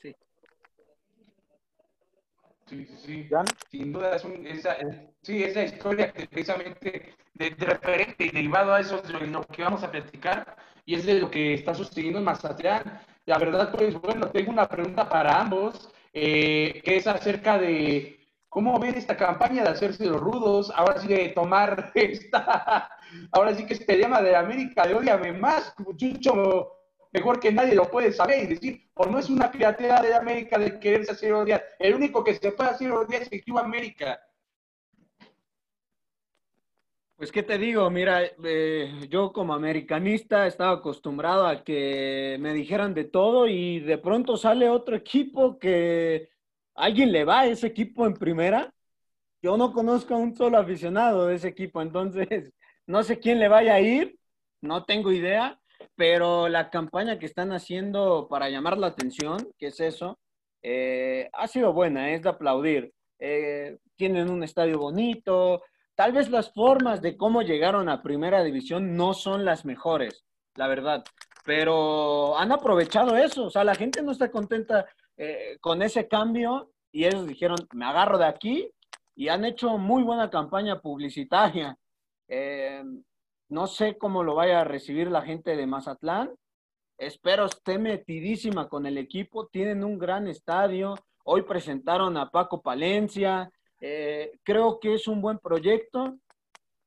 [0.00, 0.16] Sí.
[2.66, 3.28] Sí, sí,
[3.68, 4.76] Sin duda es esa,
[5.20, 9.62] sí, esa historia que precisamente de, referente y derivado a eso es de lo que
[9.62, 10.56] vamos a platicar
[10.86, 13.02] y es de lo que está sucediendo en Mazatlán.
[13.24, 18.78] La verdad, pues bueno, tengo una pregunta para ambos, eh, que es acerca de cómo
[18.80, 22.90] ven esta campaña de hacerse los rudos, ahora sí de tomar esta,
[23.30, 26.72] ahora sí que este tema de América de odiame más, Chucho,
[27.12, 30.58] mejor que nadie lo puede saber y decir, o no es una creatividad de América
[30.58, 34.20] de quererse hacer odiar, el único que se puede hacer odiar es el Club América.
[37.22, 42.94] Pues qué te digo, mira, eh, yo como americanista estaba acostumbrado a que me dijeran
[42.94, 46.30] de todo y de pronto sale otro equipo que
[46.74, 48.74] alguien le va a ese equipo en primera.
[49.40, 52.26] Yo no conozco a un solo aficionado de ese equipo, entonces
[52.88, 54.18] no sé quién le vaya a ir,
[54.60, 55.60] no tengo idea,
[55.94, 60.18] pero la campaña que están haciendo para llamar la atención, que es eso,
[60.60, 62.92] eh, ha sido buena, es de aplaudir.
[63.20, 65.62] Eh, tienen un estadio bonito,
[66.02, 70.24] Tal vez las formas de cómo llegaron a primera división no son las mejores,
[70.56, 71.04] la verdad,
[71.44, 74.84] pero han aprovechado eso, o sea, la gente no está contenta
[75.16, 78.68] eh, con ese cambio y ellos dijeron, me agarro de aquí
[79.14, 81.78] y han hecho muy buena campaña publicitaria.
[82.26, 82.82] Eh,
[83.48, 86.34] no sé cómo lo vaya a recibir la gente de Mazatlán.
[86.98, 89.46] Espero esté metidísima con el equipo.
[89.46, 90.96] Tienen un gran estadio.
[91.22, 93.52] Hoy presentaron a Paco Palencia,
[93.84, 96.16] Eh, creo que es un buen proyecto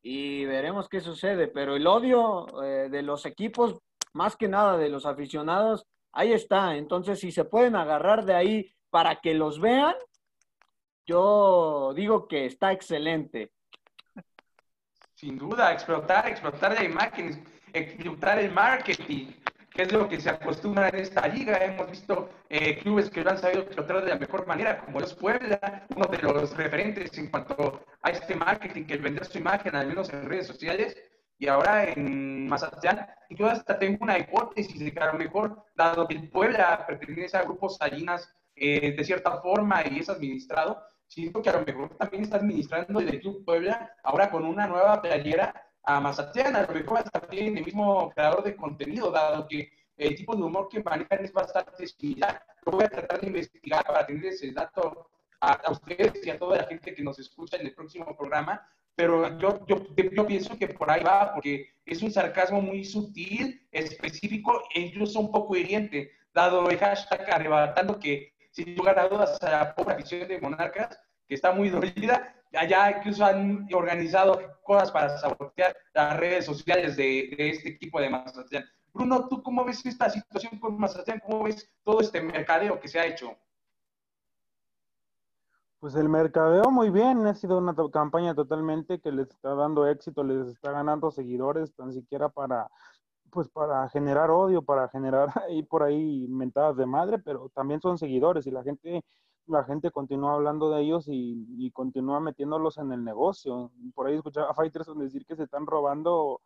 [0.01, 3.77] y veremos qué sucede, pero el odio eh, de los equipos,
[4.13, 6.77] más que nada de los aficionados, ahí está.
[6.77, 9.95] Entonces, si se pueden agarrar de ahí para que los vean,
[11.05, 13.51] yo digo que está excelente.
[15.15, 19.33] Sin duda, explotar, explotar la imagen, explotar el marketing,
[19.75, 21.57] que es lo que se acostumbra en esta liga.
[21.57, 25.13] Hemos visto eh, clubes que lo han sabido explotar de la mejor manera, como es
[25.13, 29.87] Puebla, uno de los referentes en cuanto a este marketing, que vender su imagen, al
[29.87, 30.95] menos en redes sociales.
[31.37, 36.07] Y ahora en Mazatlán, yo hasta tengo una hipótesis de que a lo mejor, dado
[36.07, 41.49] que Puebla pertenece a grupos Salinas eh, de cierta forma y es administrado, siento que
[41.49, 45.53] a lo mejor también está administrando el Club Puebla ahora con una nueva playera
[45.85, 50.43] a Mazatlán, a mejor también el mismo creador de contenido, dado que el tipo de
[50.43, 52.43] humor que manejan es bastante similar.
[52.65, 56.57] Lo voy a tratar de investigar para tener ese dato a, ustedes y a toda
[56.57, 60.69] la gente que nos escucha en el próximo programa, pero yo, yo, yo, pienso que
[60.69, 66.11] por ahí va, porque es un sarcasmo muy sutil, específico e incluso un poco hiriente,
[66.33, 70.97] dado el hashtag arrebatando que sin lugar a dudas a la pobre afición de Monarcas,
[71.27, 72.34] que está muy dolida.
[72.53, 78.65] Allá incluso han organizado cosas para sabotear las redes sociales de, este equipo de Mazatlán.
[78.93, 81.21] Bruno, ¿tú cómo ves esta situación con Mazatlán?
[81.25, 83.35] ¿Cómo ves todo este mercadeo que se ha hecho?
[85.79, 90.23] Pues el mercadeo muy bien, ha sido una campaña totalmente que les está dando éxito,
[90.23, 92.69] les está ganando seguidores, tan siquiera para
[93.35, 97.97] pues para generar odio, para generar ahí por ahí mentadas de madre, pero también son
[97.97, 99.03] seguidores y la gente,
[99.47, 103.71] la gente continúa hablando de ellos y, continúa metiéndolos en el negocio.
[103.93, 106.41] Por ahí escuchaba a Fighters decir que se están robando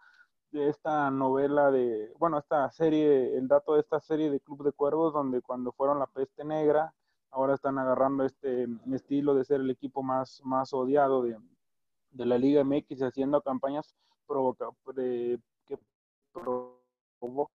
[0.52, 5.14] esta novela de, bueno, esta serie, el dato de esta serie de Club de Cuervos,
[5.14, 6.94] donde cuando fueron la peste negra,
[7.32, 11.38] ahora están agarrando este estilo de ser el equipo más, más odiado de,
[12.12, 15.78] de la Liga MX, haciendo campañas provoca, que
[16.34, 16.79] provocan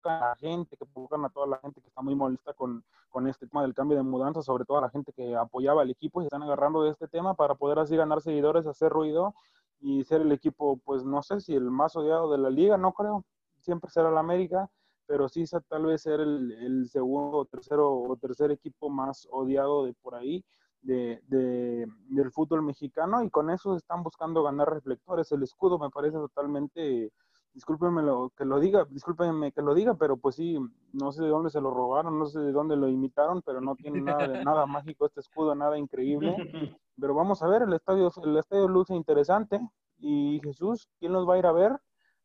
[0.04, 3.28] a la gente, que provocan a toda la gente que está muy molesta con, con
[3.28, 6.22] este tema del cambio de mudanza, sobre todo a la gente que apoyaba al equipo
[6.22, 9.34] y se están agarrando de este tema para poder así ganar seguidores, hacer ruido
[9.82, 12.94] y ser el equipo, pues no sé si el más odiado de la liga, no
[12.94, 13.24] creo,
[13.60, 14.70] siempre será el América,
[15.06, 19.94] pero sí tal vez ser el, el segundo tercero o tercer equipo más odiado de
[19.94, 20.44] por ahí.
[20.82, 25.30] De, de, del fútbol mexicano y con eso están buscando ganar reflectores.
[25.34, 27.12] El escudo me parece totalmente
[27.60, 30.58] discúlpenme lo, que lo diga, discúlpenme que lo diga, pero pues sí,
[30.94, 33.76] no sé de dónde se lo robaron, no sé de dónde lo imitaron, pero no
[33.76, 36.34] tiene nada, nada mágico este escudo, nada increíble.
[37.02, 39.60] Pero vamos a ver, el estadio, el estadio luce interesante.
[40.00, 41.78] Y Jesús, ¿quién nos va a ir a ver?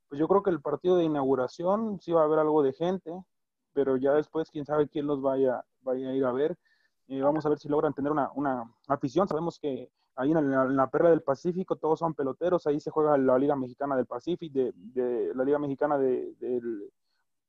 [0.09, 3.12] Pues yo creo que el partido de inauguración sí va a haber algo de gente,
[3.73, 6.57] pero ya después quién sabe quién los vaya, vaya a ir a ver.
[7.07, 9.29] Eh, vamos a ver si logran tener una, una afición.
[9.29, 13.38] Sabemos que ahí en la, Perla del Pacífico todos son peloteros, ahí se juega la
[13.38, 16.37] Liga Mexicana del Pacífico, de, la Liga Mexicana del,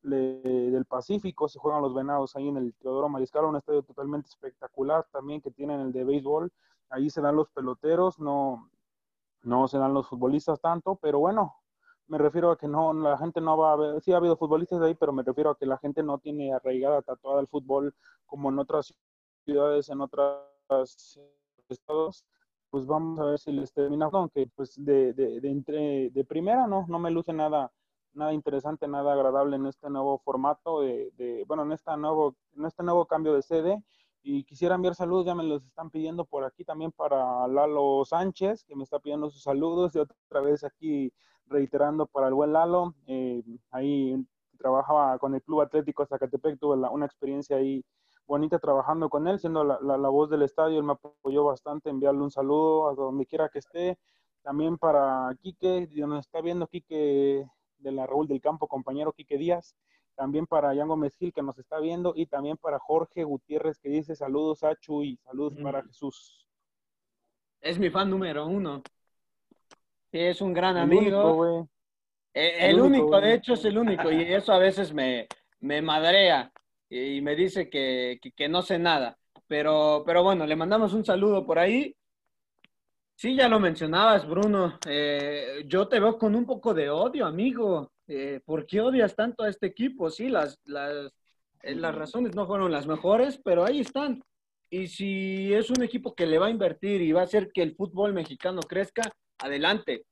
[0.02, 5.06] del Pacífico, se juegan los venados ahí en el Teodoro Mariscal, un estadio totalmente espectacular
[5.12, 6.52] también que tienen el de béisbol,
[6.90, 8.70] ahí se dan los peloteros, no,
[9.44, 11.56] no se dan los futbolistas tanto, pero bueno,
[12.08, 14.82] me refiero a que no, la gente no va a ver, sí ha habido futbolistas
[14.82, 18.50] ahí, pero me refiero a que la gente no tiene arraigada, tatuada el fútbol como
[18.50, 18.94] en otras
[19.44, 21.20] ciudades, en otros
[21.70, 22.26] estados
[22.76, 26.68] pues vamos a ver si les termina, aunque pues de, de, de, entre, de primera
[26.68, 27.72] no, no me luce nada,
[28.12, 32.84] nada interesante, nada agradable en este nuevo formato, de, bueno, en, esta nuevo, en este
[32.84, 33.82] nuevo cambio de sede.
[34.24, 38.66] Y quisiera enviar saludos, ya me los están pidiendo por aquí también para Lalo Sánchez,
[38.66, 41.14] que me está pidiendo sus saludos, y otra vez aquí
[41.46, 44.22] reiterando para el buen Lalo, eh, ahí
[44.58, 47.86] trabajaba con el Club Atlético Zacatepec, tuve una experiencia ahí
[48.28, 52.22] bonita trabajando con él, siendo la, la, voz del estadio, él me apoyó bastante, enviarle
[52.22, 53.98] un saludo a donde quiera que esté.
[54.42, 57.48] También para Quique, nos está viendo Quique
[57.80, 59.76] de la Raúl del Campo, compañero Quique Díaz.
[60.16, 62.14] También para Yango Mezgil, que nos está viendo.
[62.16, 66.48] Y también para Jorge Gutiérrez, que dice saludos a Chuy, saludos para Jesús.
[67.60, 68.82] Es mi fan número uno.
[70.12, 71.68] es un gran amigo.
[72.34, 74.12] Eh, el, único, de hecho, es el único.
[74.12, 75.28] Y eso a veces me,
[75.60, 76.52] me madrea
[76.90, 78.20] y me dice que,
[78.50, 79.18] no sé nada.
[79.48, 81.96] Pero, pero bueno, le mandamos un saludo por ahí.
[83.16, 84.80] Sí, ya lo mencionabas, Bruno.
[84.88, 87.92] Eh, yo te veo con un poco de odio, amigo.
[88.08, 90.10] Eh, ¿Por qué odias tanto a este equipo?
[90.10, 91.12] Sí, las, las,
[91.64, 94.22] eh, las razones no fueron las mejores, pero ahí están.
[94.70, 97.62] Y si es un equipo que le va a invertir y va a hacer que
[97.62, 99.04] el fútbol mexicano crezca,
[99.38, 100.06] adelante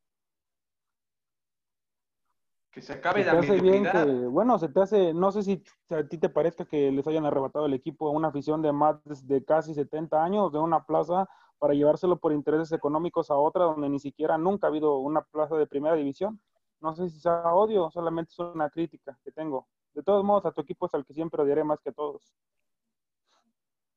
[2.74, 4.08] que se acabe la mediocridad.
[4.30, 7.68] bueno, se te hace, no sé si a ti te parezca que les hayan arrebatado
[7.68, 11.76] el equipo a una afición de más de casi 70 años de una plaza para
[11.76, 15.68] llevárselo por intereses económicos a otra donde ni siquiera nunca ha habido una plaza de
[15.68, 16.42] primera división.
[16.82, 19.68] No sé si sea odio, solamente es una crítica que tengo.
[19.94, 22.34] De todos modos, a tu equipo es al que siempre odiaré más que a todos.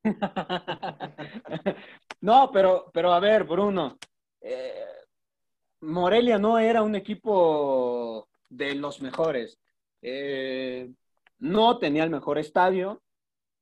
[2.20, 3.96] no, pero, pero a ver, Bruno,
[4.40, 4.84] eh,
[5.80, 7.85] Morelia no era un equipo
[8.56, 9.58] de los mejores.
[10.02, 10.90] Eh,
[11.38, 13.02] no tenía el mejor estadio.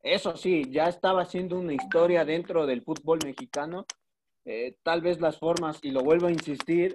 [0.02, 3.86] Eso sí, ya estaba haciendo una historia dentro del fútbol mexicano.
[4.44, 6.94] Eh, tal vez las formas, y lo vuelvo a insistir,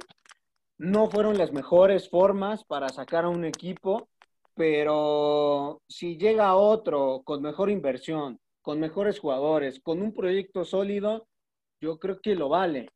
[0.78, 4.08] no fueron las mejores formas para sacar a un equipo,
[4.54, 11.28] pero si llega otro con mejor inversión, con mejores jugadores, con un proyecto sólido,
[11.82, 12.90] yo creo que lo vale.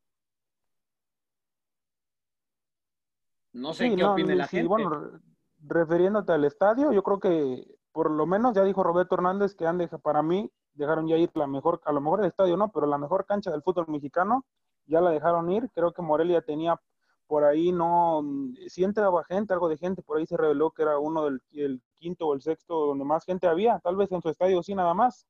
[3.53, 4.67] No sé qué opina la gente.
[4.67, 5.19] Bueno,
[5.59, 9.77] refiriéndote al estadio, yo creo que por lo menos ya dijo Roberto Hernández que han
[9.77, 12.87] dejado, para mí dejaron ya ir la mejor, a lo mejor el estadio no, pero
[12.87, 14.45] la mejor cancha del fútbol mexicano
[14.87, 15.69] ya la dejaron ir.
[15.73, 16.79] Creo que Morelia tenía
[17.27, 18.21] por ahí no,
[18.67, 21.81] si entraba gente, algo de gente, por ahí se reveló que era uno del el
[21.95, 24.93] quinto o el sexto donde más gente había, tal vez en su estadio sí nada
[24.93, 25.25] más,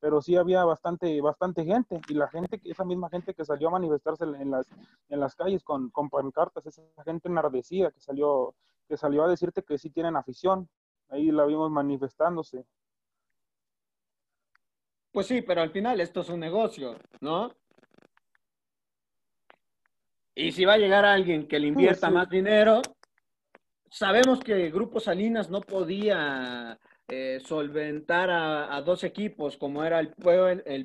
[0.00, 3.72] pero sí había bastante, bastante gente, y la gente, esa misma gente que salió a
[3.72, 4.68] manifestarse en las,
[5.08, 8.54] en las calles con, con pancartas, esa gente enardecida que salió,
[8.88, 10.68] que salió a decirte que sí tienen afición,
[11.08, 12.64] ahí la vimos manifestándose.
[15.10, 17.50] Pues sí, pero al final esto es un negocio, ¿no?
[20.34, 22.80] Y si va a llegar alguien que le invierta más dinero,
[23.90, 26.78] sabemos que Grupo Salinas no podía
[27.08, 30.10] eh, solventar a, dos equipos como era el,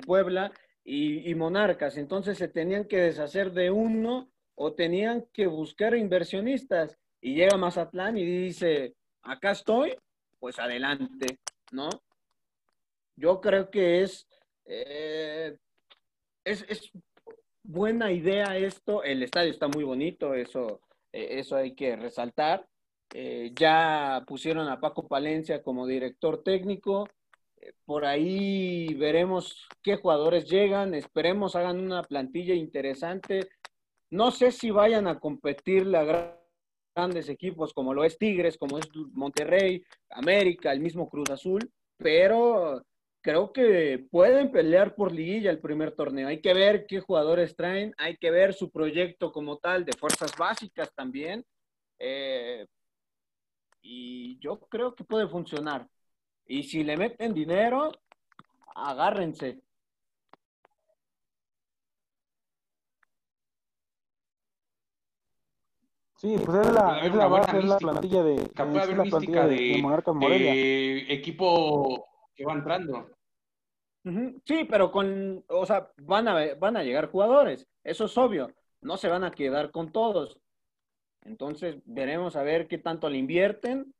[0.00, 1.96] Puebla y, y, Monarcas.
[1.96, 6.96] Entonces se tenían que deshacer de uno o tenían que buscar inversionistas.
[7.20, 9.96] Y llega Mazatlán y dice, acá estoy,
[10.38, 11.38] pues adelante,
[11.72, 11.88] ¿no?
[13.16, 14.26] Yo creo que es,
[14.64, 15.56] eh,
[16.44, 16.90] es, es
[17.62, 19.02] buena idea esto.
[19.02, 20.80] El estadio está muy bonito, eso,
[21.12, 22.66] eh, eso hay que resaltar.
[23.12, 27.08] Eh, ya pusieron a Paco Palencia como director técnico.
[27.60, 30.94] Eh, por ahí veremos qué jugadores llegan.
[30.94, 33.48] Esperemos hagan una plantilla interesante.
[34.10, 35.86] No sé si vayan a competir
[36.94, 42.84] grandes equipos como lo es Tigres, como es Monterrey, América, el mismo Cruz Azul, pero
[43.20, 46.28] creo que pueden pelear por liguilla el primer torneo.
[46.28, 50.32] Hay que ver qué jugadores traen, hay que ver su proyecto como tal de fuerzas
[50.38, 51.44] básicas también.
[51.98, 52.66] Eh,
[53.84, 55.86] y yo creo que puede funcionar.
[56.46, 57.92] Y si le meten dinero,
[58.74, 59.60] agárrense.
[66.16, 69.56] Sí, pues es la, es la base, es la plantilla de, es la plantilla de,
[69.56, 71.12] de Monarcas Morelia.
[71.12, 73.10] equipo que va entrando.
[74.46, 78.96] Sí, pero con, o sea, van a, van a llegar jugadores, eso es obvio, no
[78.96, 80.38] se van a quedar con todos.
[81.24, 83.94] Entonces, veremos a ver qué tanto le invierten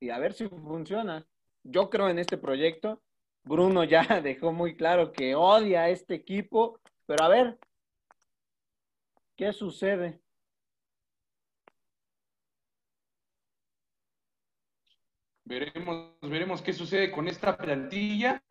[0.00, 1.26] y a ver si funciona.
[1.62, 3.02] Yo creo en este proyecto.
[3.44, 7.58] Bruno ya dejó muy claro que odia a este equipo, pero a ver,
[9.36, 10.20] ¿qué sucede?
[15.44, 18.42] Veremos, veremos qué sucede con esta plantilla.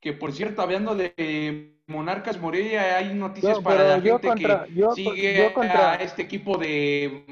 [0.00, 5.94] Que por cierto, hablando de Monarcas Morelia, hay noticias para la gente que sigue a
[5.96, 7.24] este equipo de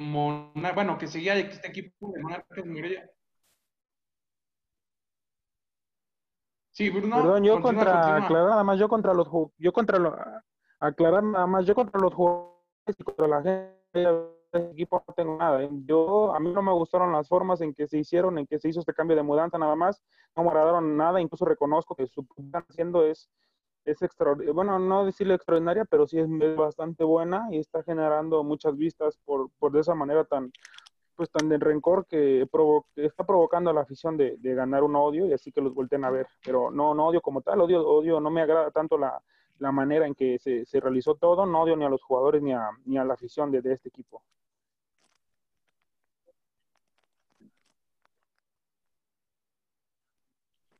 [0.74, 3.10] bueno, que seguía este equipo de Monarcas Morelia.
[6.72, 7.16] Sí, Bruno.
[7.16, 10.14] Perdón, yo contra, aclarar nada más, yo contra los, yo contra los,
[10.80, 15.62] aclarar nada más, yo contra los jugadores y contra la gente equipo no tengo nada.
[15.62, 15.68] ¿eh?
[15.84, 18.68] Yo, a mí no me gustaron las formas en que se hicieron, en que se
[18.68, 20.02] hizo este cambio de mudanza nada más.
[20.36, 23.28] No me agradaron nada, incluso reconozco que su que están haciendo es,
[23.86, 24.52] es extraordinaria.
[24.52, 29.50] Bueno, no decirle extraordinaria, pero sí es, bastante buena y está generando muchas vistas por,
[29.58, 30.52] por de esa manera tan
[31.14, 32.46] pues tan de rencor que,
[32.96, 36.10] está provocando la afición de, de, ganar un odio y así que los volteen a
[36.10, 36.26] ver.
[36.44, 39.22] Pero no, no odio como tal, odio, odio, no me agrada tanto la,
[39.58, 42.52] la manera en que se, se, realizó todo, no odio ni a los jugadores ni
[42.52, 44.22] a, ni a la afición de, de este equipo.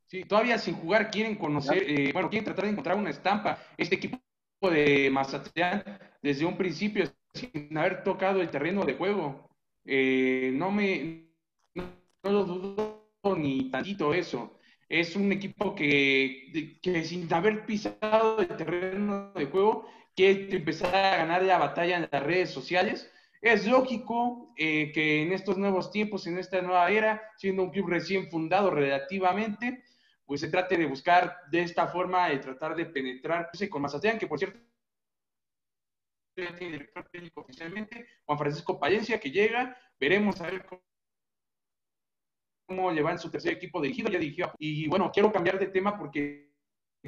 [0.07, 3.59] Sí, todavía sin jugar quieren conocer, eh, bueno, quieren tratar de encontrar una estampa.
[3.77, 4.21] Este equipo
[4.62, 5.83] de Mazatlán,
[6.23, 7.05] desde un principio,
[7.35, 9.51] sin haber tocado el terreno de juego,
[9.85, 11.30] eh, no me,
[11.74, 11.85] no,
[12.22, 14.59] lo dudo ni tantito eso.
[14.89, 21.16] Es un equipo que, que sin haber pisado el terreno de juego, quiere empezar a
[21.16, 23.11] ganar la batalla en las redes sociales.
[23.43, 27.89] Es lógico eh, que en estos nuevos tiempos, en esta nueva era, siendo un club
[27.89, 29.83] recién fundado relativamente,
[30.27, 34.27] pues se trate de buscar de esta forma, de tratar de penetrar con Mazatlán, que
[34.27, 34.59] por cierto
[36.35, 40.66] tiene director técnico oficialmente, Juan Francisco Palencia, que llega, veremos a ver
[42.66, 46.53] cómo, en su tercer equipo dirigido, ya y bueno, quiero cambiar de tema porque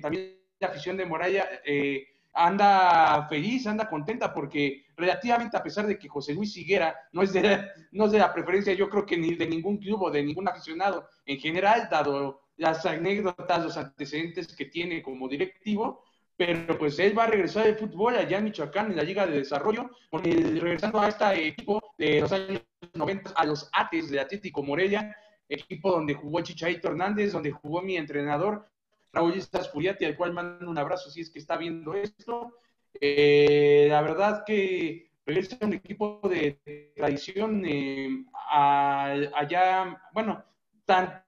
[0.01, 5.99] también la afición de Moraya eh, anda feliz, anda contenta, porque relativamente a pesar de
[5.99, 9.17] que José Luis Higuera no es de, no es de la preferencia, yo creo que
[9.17, 14.55] ni de ningún club o de ningún aficionado en general, dado las anécdotas, los antecedentes
[14.55, 16.03] que tiene como directivo,
[16.37, 19.39] pero pues él va a regresar al fútbol allá en Michoacán, en la Liga de
[19.39, 22.63] Desarrollo, regresando a este equipo de los años
[22.95, 25.17] 90, a los ATES de Atlético Morelia,
[25.49, 28.69] equipo donde jugó Chicharito Hernández, donde jugó mi entrenador,
[29.13, 32.55] Raúl Istas Furiati, al cual mando un abrazo si es que está viendo esto.
[33.01, 40.45] Eh, la verdad que regresa un equipo de tradición eh, allá, bueno,
[40.85, 41.23] tan,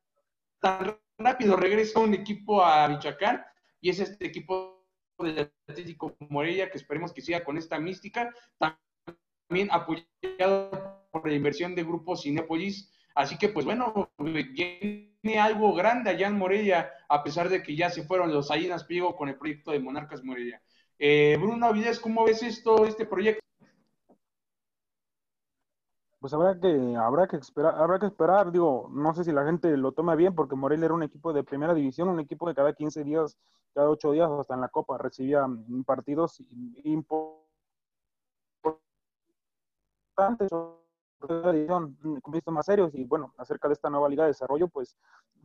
[0.58, 3.44] tan rápido regresa un equipo a Michoacán
[3.80, 4.86] y es este equipo
[5.18, 11.74] del Atlético Morelia que esperemos que siga con esta mística, también apoyado por la inversión
[11.74, 12.90] de Grupo Cinepolis.
[13.14, 17.90] Así que, pues bueno, viene algo grande allá en Morelia, a pesar de que ya
[17.90, 20.62] se fueron los Salinas Pliego con el proyecto de Monarcas Morelia.
[21.02, 23.40] Eh, Bruno Avilés, ¿cómo ves esto, este proyecto?
[26.20, 29.74] pues habrá que, habrá que esperar, habrá que esperar, digo, no sé si la gente
[29.78, 32.74] lo toma bien, porque Morelia era un equipo de primera división, un equipo que cada
[32.74, 33.38] 15 días,
[33.72, 35.46] cada 8 días, hasta en la Copa, recibía
[35.86, 36.42] partidos
[36.84, 37.24] importantes
[41.28, 44.96] edición con más serios y bueno, acerca de esta nueva liga de desarrollo, pues,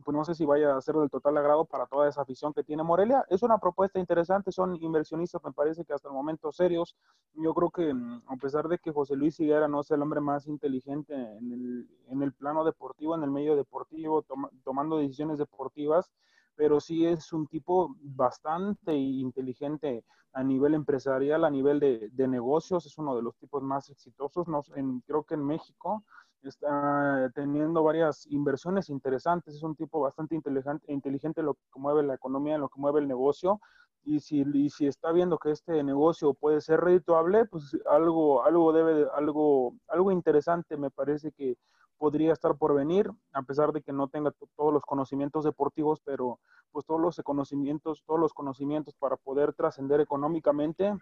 [0.04, 2.64] pues no sé si vaya a ser del total agrado para toda esa afición que
[2.64, 3.24] tiene Morelia.
[3.28, 6.96] Es una propuesta interesante, son inversionistas, me parece que hasta el momento serios.
[7.34, 10.20] Yo creo que mm, a pesar de que José Luis Higuera no es el hombre
[10.20, 14.24] más inteligente en el, en el plano deportivo, en el medio deportivo,
[14.64, 16.10] tomando decisiones deportivas,
[16.56, 22.98] pero sí es un tipo bastante inteligente a nivel empresarial, a nivel de, negocios, es
[22.98, 24.48] uno de los tipos más exitosos.
[24.48, 26.04] No, en, creo que en México
[26.42, 32.02] está teniendo varias inversiones interesantes, es un tipo bastante inteligente, inteligente en lo que mueve
[32.02, 33.60] la economía, en lo que mueve el negocio.
[34.04, 38.72] Y si, y si está viendo que este negocio puede ser redituable, pues algo, algo
[38.72, 41.56] debe, algo, algo interesante me parece que
[41.98, 46.40] podría estar por venir, a pesar de que no tenga todos los conocimientos deportivos, pero
[46.72, 50.94] pues todos los conocimientos, todos los conocimientos para poder trascender económicamente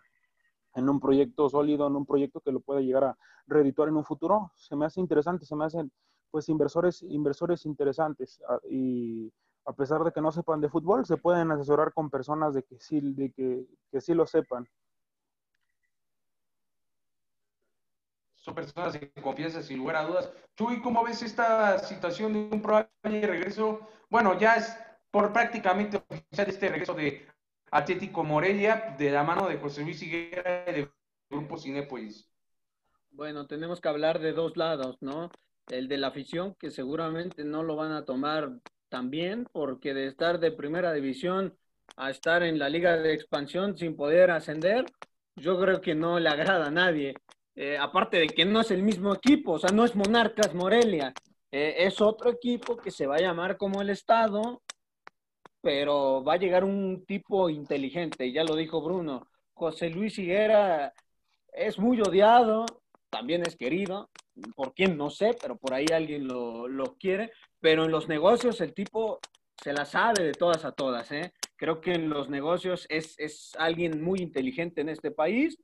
[0.74, 4.04] en un proyecto sólido, en un proyecto que lo pueda llegar a reeditar en un
[4.04, 5.90] futuro, se me hace interesante, se me hacen
[6.30, 9.32] pues inversores, inversores interesantes y
[9.66, 12.78] a pesar de que no sepan de fútbol, se pueden asesorar con personas de que
[12.78, 14.66] sí, de que, que sí lo sepan.
[18.44, 20.30] Son personas de confianza sin lugar a dudas.
[20.54, 23.80] Chuy, ¿cómo ves esta situación de un probable regreso?
[24.10, 24.76] Bueno, ya es
[25.10, 27.26] por prácticamente oficial este regreso de
[27.70, 30.90] Atlético Morelia de la mano de José Luis Higuera y del
[31.30, 32.30] Grupo Cinépolis.
[33.10, 35.30] Bueno, tenemos que hablar de dos lados, ¿no?
[35.70, 38.50] El de la afición, que seguramente no lo van a tomar
[38.90, 41.56] tan bien, porque de estar de primera división
[41.96, 44.84] a estar en la liga de expansión sin poder ascender,
[45.36, 47.14] yo creo que no le agrada a nadie.
[47.56, 51.14] Eh, aparte de que no es el mismo equipo, o sea, no es Monarcas Morelia,
[51.52, 54.62] eh, es otro equipo que se va a llamar como el Estado,
[55.60, 59.28] pero va a llegar un tipo inteligente, ya lo dijo Bruno.
[59.54, 60.92] José Luis Higuera
[61.52, 62.66] es muy odiado,
[63.08, 64.10] también es querido,
[64.56, 68.60] por quién no sé, pero por ahí alguien lo, lo quiere, pero en los negocios
[68.60, 69.20] el tipo
[69.62, 71.32] se la sabe de todas a todas, ¿eh?
[71.56, 75.56] Creo que en los negocios es, es alguien muy inteligente en este país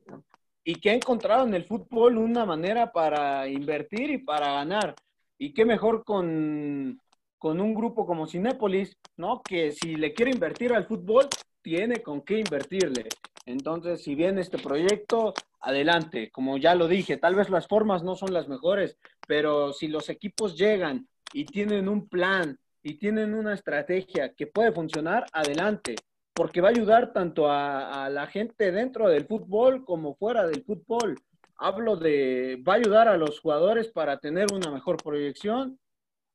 [0.64, 4.94] y que ha encontrado en el fútbol una manera para invertir y para ganar.
[5.38, 7.00] Y qué mejor con,
[7.38, 9.42] con un grupo como Cinépolis, ¿no?
[9.42, 11.28] Que si le quiere invertir al fútbol,
[11.62, 13.08] tiene con qué invertirle.
[13.46, 16.30] Entonces, si viene este proyecto, adelante.
[16.30, 20.08] Como ya lo dije, tal vez las formas no son las mejores, pero si los
[20.08, 25.96] equipos llegan y tienen un plan y tienen una estrategia que puede funcionar, adelante
[26.40, 31.20] porque va a ayudar tanto a, la gente dentro del fútbol como fuera del fútbol.
[31.58, 35.78] Hablo de, va a ayudar a los jugadores para tener una mejor proyección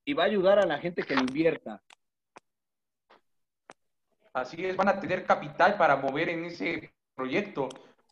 [0.06, 1.82] y va a ayudar a la gente que lo invierta.
[4.32, 7.68] Así es, van a tener capital para mover en ese proyecto,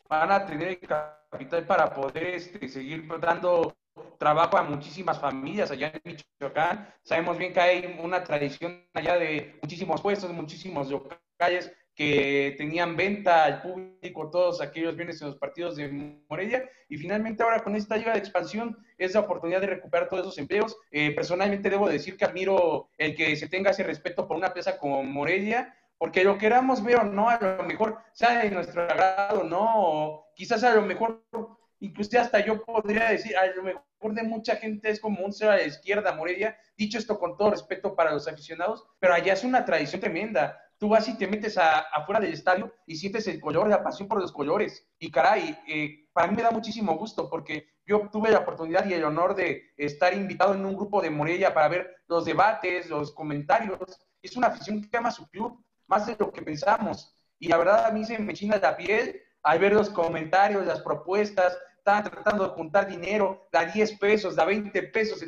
[0.08, 3.72] van a tener capital para poder este, seguir dando
[4.18, 6.92] trabajo a muchísimas familias allá en Michoacán.
[7.04, 13.44] Sabemos bien que hay una tradición allá de muchísimos puestos, muchísimos locales que tenían venta
[13.44, 17.96] al público todos aquellos bienes en los partidos de Morelia y finalmente ahora con esta
[17.96, 20.76] liga de expansión es la oportunidad de recuperar todos esos empleos.
[20.90, 24.78] Eh, personalmente debo decir que admiro el que se tenga ese respeto por una plaza
[24.78, 29.44] como Morelia, porque lo queramos ver o no, a lo mejor sea de nuestro agrado,
[29.44, 30.24] ¿no?
[30.34, 31.24] Quizás a lo mejor,
[31.78, 33.82] incluso hasta yo podría decir, a lo mejor
[34.12, 37.52] de mucha gente es como un cero a la izquierda, Morelia, dicho esto con todo
[37.52, 41.56] respeto para los aficionados, pero allá es una tradición tremenda tú vas y te metes
[41.58, 44.86] afuera del estadio y sientes el color, la pasión por los colores.
[44.98, 48.94] Y caray, eh, para mí me da muchísimo gusto porque yo tuve la oportunidad y
[48.94, 53.12] el honor de estar invitado en un grupo de Morelia para ver los debates, los
[53.12, 53.78] comentarios.
[54.22, 57.14] Es una afición que ama su club más de lo que pensamos.
[57.38, 60.80] Y la verdad a mí se me china la piel al ver los comentarios, las
[60.80, 61.56] propuestas.
[61.78, 65.20] Estaban tratando de juntar dinero, da 10 pesos, da 20 pesos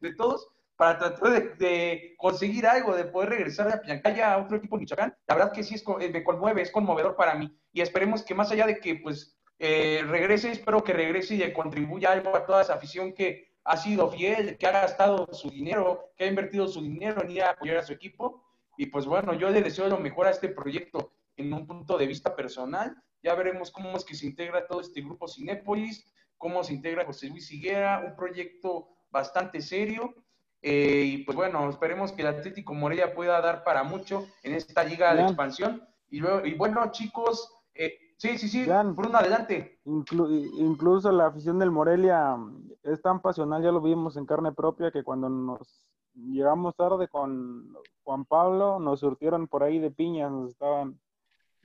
[0.00, 4.74] de todos para tratar de, conseguir algo, de poder regresar a Piancaya a otro equipo
[4.74, 5.16] de Michoacán.
[5.28, 7.56] La verdad que sí es, eh, me conmueve, es conmovedor para mí.
[7.72, 12.10] Y esperemos que más allá de que pues eh, regrese, espero que regrese y contribuya
[12.10, 16.24] algo a toda esa afición que ha sido fiel, que ha gastado su dinero, que
[16.24, 18.42] ha invertido su dinero en ir a apoyar a su equipo.
[18.76, 22.08] Y pues bueno, yo le deseo lo mejor a este proyecto en un punto de
[22.08, 23.00] vista personal.
[23.22, 27.28] Ya veremos cómo es que se integra todo este grupo Cinépolis, cómo se integra José
[27.28, 30.16] Luis Higuera, un proyecto bastante serio
[30.62, 34.84] eh, y pues bueno, esperemos que el Atlético Morelia pueda dar para mucho en esta
[34.84, 35.82] liga de expansión.
[36.08, 39.80] Y, luego, y bueno, chicos, eh, sí, sí, sí, Bruno, adelante.
[39.84, 42.36] incluso la afición del Morelia
[42.84, 47.74] es tan pasional, ya lo vimos en carne propia, que cuando nos llegamos tarde con
[48.04, 51.00] Juan Pablo, nos surtieron por ahí de piñas, nos estaban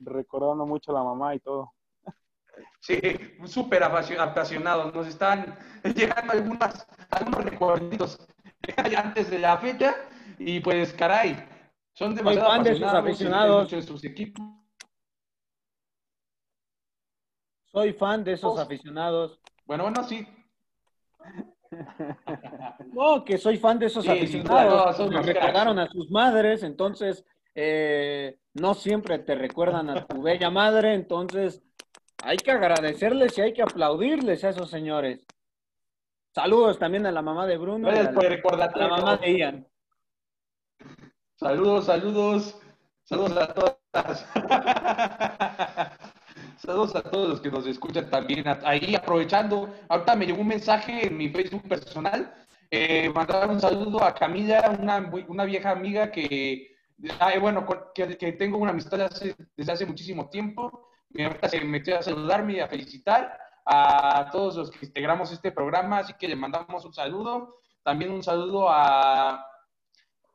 [0.00, 1.72] recordando mucho a la mamá y todo.
[2.80, 3.00] Sí,
[3.44, 5.54] súper apasionados, nos están
[5.94, 8.18] llegando algunas, algunos recuerditos
[8.96, 9.94] antes de la fecha
[10.38, 11.36] y pues caray,
[11.92, 13.70] son demasiado fan de sus aficionados.
[13.70, 14.44] De sus equipos.
[17.66, 19.40] Soy fan de esos aficionados.
[19.64, 20.26] Bueno, bueno, sí.
[22.92, 24.98] No, que soy fan de esos aficionados.
[25.10, 30.94] Me recordaron a sus madres, entonces eh, no siempre te recuerdan a tu bella madre,
[30.94, 31.62] entonces
[32.22, 35.26] hay que agradecerles y hay que aplaudirles a esos señores.
[36.38, 37.88] Saludos también a la mamá de Bruno.
[37.88, 38.70] Gracias por recordar.
[38.76, 39.66] la mamá de Ian.
[41.34, 42.56] Saludos, saludos.
[43.02, 44.26] Saludos a todas.
[46.58, 48.44] saludos a todos los que nos escuchan también.
[48.64, 52.32] Ahí aprovechando, ahorita me llegó un mensaje en mi Facebook personal.
[52.70, 56.76] Eh, mandar un saludo a Camila, una, una vieja amiga que,
[57.40, 59.10] bueno, que, que, tengo una amistad
[59.56, 60.88] desde hace, muchísimo tiempo.
[61.18, 65.98] Ahorita se metió a saludarme y a felicitar a todos los que integramos este programa,
[65.98, 67.56] así que le mandamos un saludo.
[67.82, 69.46] También un saludo a...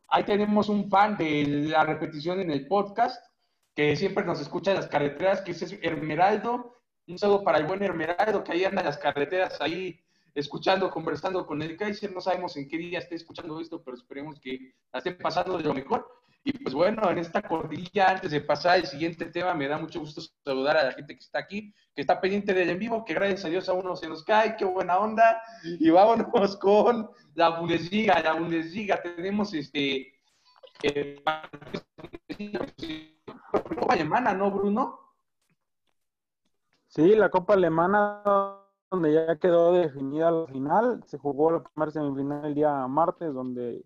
[0.07, 3.25] Ahí tenemos un fan de la repetición en el podcast,
[3.73, 6.77] que siempre nos escucha en las carreteras, que es Hermeraldo.
[7.07, 9.99] Un saludo para el buen Hermeraldo, que ahí anda en las carreteras, ahí
[10.35, 12.13] escuchando, conversando con el Kaiser.
[12.13, 15.63] No sabemos en qué día esté escuchando esto, pero esperemos que la esté pasando de
[15.63, 16.07] lo mejor.
[16.45, 20.01] Y pues bueno, en esta cortilla, antes de pasar al siguiente tema, me da mucho
[20.01, 23.13] gusto saludar a la gente que está aquí, que está pendiente del en vivo, que
[23.13, 25.41] gracias a Dios a uno se nos cae, qué buena onda.
[25.63, 29.01] Y vámonos con la Bundesliga, la Bundesliga.
[29.01, 30.11] Tenemos este.
[33.51, 34.99] Copa Alemana, ¿no, Bruno?
[36.87, 38.21] Sí, la Copa Alemana,
[38.91, 41.03] donde ya quedó definida la final.
[41.07, 43.85] Se jugó la primera semifinal el día martes, donde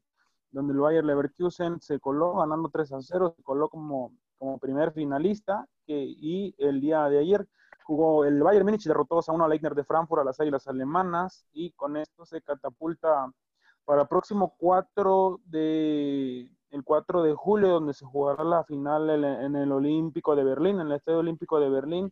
[0.57, 4.91] donde el Bayer Leverkusen se coló ganando 3 a 0, se coló como, como primer
[4.91, 7.47] finalista que, y el día de ayer
[7.83, 11.45] jugó el Bayern Múnich derrotó a uno a Leitner de Frankfurt a las Águilas Alemanas
[11.53, 13.31] y con esto se catapulta
[13.85, 19.55] para el próximo 4 de el 4 de julio donde se jugará la final en
[19.55, 22.11] el Olímpico de Berlín, en el Estadio Olímpico de Berlín.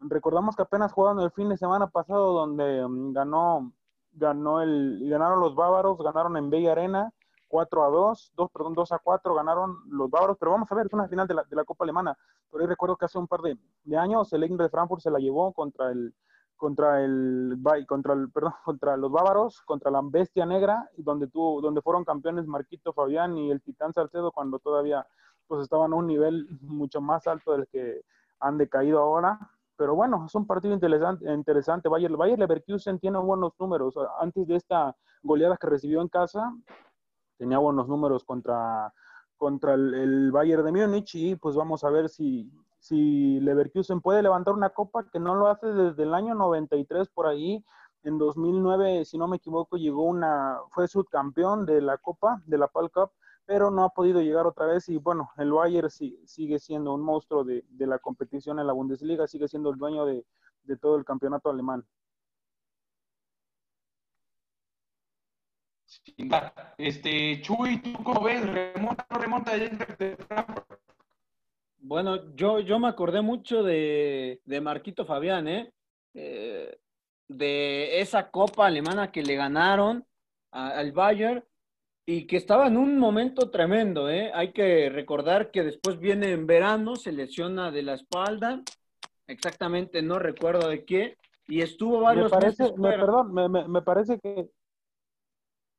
[0.00, 3.72] Recordamos que apenas jugaron el fin de semana pasado donde mm, ganó
[4.10, 7.12] ganó el ganaron los bávaros, ganaron en Bella Arena
[7.54, 10.86] 4 a 2, 2, perdón, 2 a 4 ganaron los bávaros, pero vamos a ver,
[10.86, 12.18] es una final de la, de la Copa Alemana.
[12.50, 15.10] Por ahí recuerdo que hace un par de, de años el Eintracht de Frankfurt se
[15.12, 16.12] la llevó contra el
[16.56, 21.80] contra el contra el perdón, contra los bávaros, contra la bestia negra, donde tuvo, donde
[21.80, 25.06] fueron campeones Marquito Fabián y el Titán Salcedo cuando todavía
[25.46, 28.02] pues estaban a un nivel mucho más alto del que
[28.40, 29.38] han decaído ahora.
[29.76, 31.88] Pero bueno, es un partido interesante, interesante.
[31.88, 33.94] Bayer, Bayer Leverkusen tiene buenos números.
[34.18, 36.52] Antes de esta goleada que recibió en casa,
[37.36, 38.92] tenía buenos números contra,
[39.36, 44.54] contra el, Bayern de Múnich y pues vamos a ver si, si Leverkusen puede levantar
[44.54, 47.64] una copa que no lo hace desde el año 93 por ahí.
[48.02, 52.68] En 2009, si no me equivoco, llegó una, fue subcampeón de la Copa, de la
[52.68, 53.10] PAL Cup,
[53.46, 57.44] pero no ha podido llegar otra vez y bueno, el Bayern sigue siendo un monstruo
[57.44, 60.24] de, la competición en la Bundesliga, sigue siendo el dueño de,
[60.80, 61.84] todo el campeonato alemán.
[66.78, 68.46] Este, Chuy, ¿tú cómo ves?
[68.46, 69.52] ¿Remonta o remonta
[71.78, 75.72] Bueno, yo, yo me acordé mucho de, Marquito Fabián, ¿eh?
[76.14, 76.78] ¿eh?
[77.28, 80.04] De esa copa alemana que le ganaron
[80.50, 81.42] al Bayern
[82.06, 84.30] y que estaba en un momento tremendo, ¿eh?
[84.34, 88.62] Hay que recordar que después viene en verano, se lesiona de la espalda,
[89.26, 93.32] exactamente no recuerdo de qué, y estuvo varios me parece, perdón,
[93.68, 94.48] me, parece que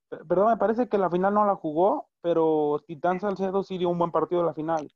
[0.09, 3.97] perdón, me parece que la final no la jugó, pero Titán Salcedo sí dio un
[3.97, 4.91] buen partido en la final.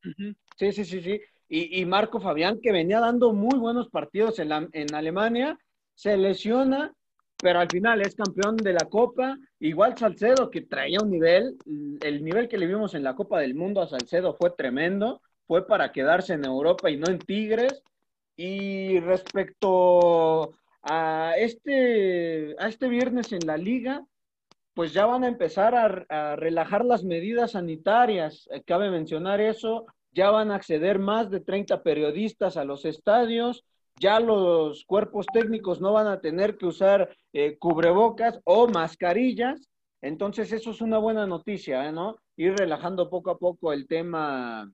[0.57, 1.19] Sí, sí, sí, sí.
[1.47, 5.57] Y, y Marco Fabián, que venía dando muy buenos partidos en, la, en Alemania,
[5.95, 6.93] se lesiona
[7.41, 9.37] pero al final es campeón de la Copa.
[9.59, 11.57] Igual Salcedo, que traía un nivel,
[12.01, 15.65] el nivel que le vimos en la Copa del Mundo a Salcedo fue tremendo, fue
[15.65, 17.81] para quedarse en Europa y no en Tigres.
[18.35, 20.53] Y respecto
[20.83, 24.05] a este, a este viernes en la liga,
[24.73, 28.47] pues ya van a empezar a, relajar las medidas sanitarias.
[28.51, 33.65] Eh, cabe mencionar eso, ya van a acceder más de 30 periodistas a los estadios
[33.99, 39.69] ya los cuerpos técnicos no van a tener que usar eh, cubrebocas o mascarillas.
[40.01, 41.91] Entonces, eso es una buena noticia, ¿eh?
[41.91, 42.15] ¿no?
[42.37, 44.71] Ir relajando poco a poco el tema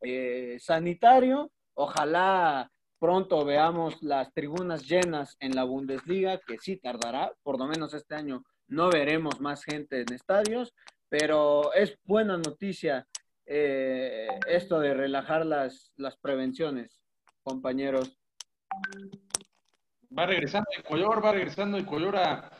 [0.00, 1.52] eh, sanitario.
[1.74, 2.68] Ojalá
[2.98, 8.16] pronto veamos las tribunas llenas en la Bundesliga, que sí tardará, por lo menos este
[8.16, 8.42] año
[8.72, 10.74] no veremos más gente en estadios,
[11.08, 13.06] pero es buena noticia
[13.44, 17.02] esto de relajar las, las prevenciones
[17.42, 18.18] compañeros.
[20.16, 22.50] Va regresando el color, va regresando el color a,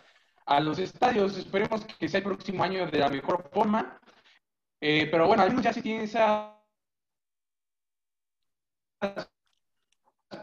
[0.44, 1.36] a los estadios.
[1.38, 3.98] Esperemos que sea el próximo año de la mejor forma.
[4.80, 6.58] Eh, pero bueno, ya se tiene esa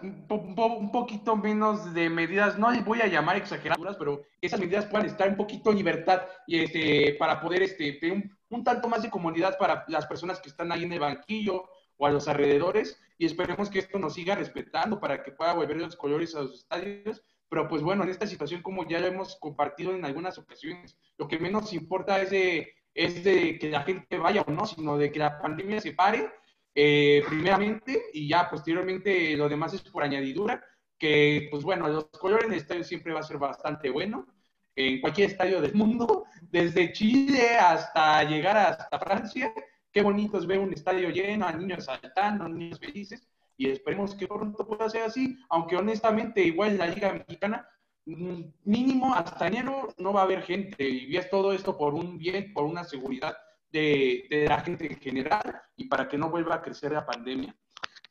[0.02, 5.08] un, poquito menos de medidas, no les voy a llamar exageradas, pero esas medidas puedan
[5.08, 9.02] estar un poquito en libertad y este, para poder este, tener un, un, tanto más
[9.02, 13.00] de comodidad para las personas que están ahí en el banquillo o a los alrededores
[13.20, 16.60] y esperemos que esto nos siga respetando para que pueda volver los colores a los
[16.60, 17.22] estadios.
[17.50, 21.28] Pero pues bueno, en esta situación, como ya lo hemos compartido en algunas ocasiones, lo
[21.28, 25.12] que menos importa es de, es de que la gente vaya o no, sino de
[25.12, 26.32] que la pandemia se pare
[26.76, 30.64] eh, primeramente y ya posteriormente lo demás es por añadidura,
[30.98, 34.28] que pues bueno, los colores en el estadio siempre va a ser bastante bueno,
[34.76, 39.54] en cualquier estadio del mundo, desde Chile hasta llegar hasta Francia,
[39.92, 44.28] Qué bonito es un estadio lleno, a niños saltando, a niños felices, y esperemos que
[44.28, 47.68] pronto pueda ser así, aunque honestamente igual en la Liga Mexicana,
[48.06, 52.20] mm, mínimo hasta enero no va a haber gente, y es todo esto por un
[52.20, 53.36] bien, por una seguridad
[53.72, 57.56] de, de la gente en general, y para que no vuelva a crecer la pandemia.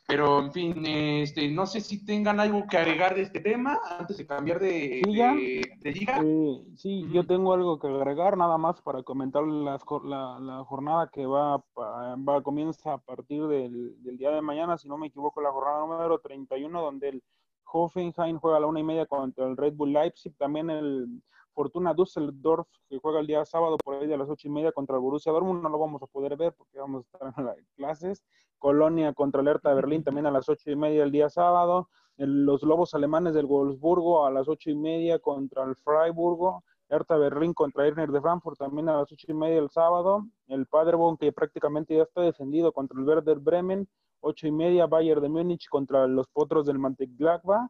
[0.08, 4.16] Pero, en fin, este, no sé si tengan algo que agregar de este tema antes
[4.16, 5.36] de cambiar de, liga.
[5.38, 5.60] Eh,
[6.76, 9.78] sí, yo tengo algo que agregar, nada más para comentar la,
[10.40, 14.96] la, jornada que va, va comienza a partir del, del, día de mañana, si no
[14.96, 17.22] me equivoco, la jornada número 31, donde el
[17.70, 21.20] Hoffenheim juega a la una y media contra el Red Bull Leipzig, también el
[21.58, 24.94] Fortuna Düsseldorf, que juega el día sábado por ahí a las ocho y media contra
[24.94, 27.56] el Borussia Dortmund, no lo vamos a poder ver porque vamos a estar en las
[27.74, 28.22] clases.
[28.60, 31.88] Colonia contra el Hertha Berlín también a las ocho y media el día sábado.
[32.16, 36.62] los Lobos Alemanes del Wolfsburgo a las ocho y media contra el Freiburgo.
[36.88, 40.28] Hertha Berlín contra Erner de Frankfurt también a las ocho y media el sábado.
[40.46, 43.88] El Paderborn que prácticamente ya está defendido contra el Werder Bremen.
[44.20, 47.68] Ocho y media Bayern de Múnich contra los Potros del Mönchengladbach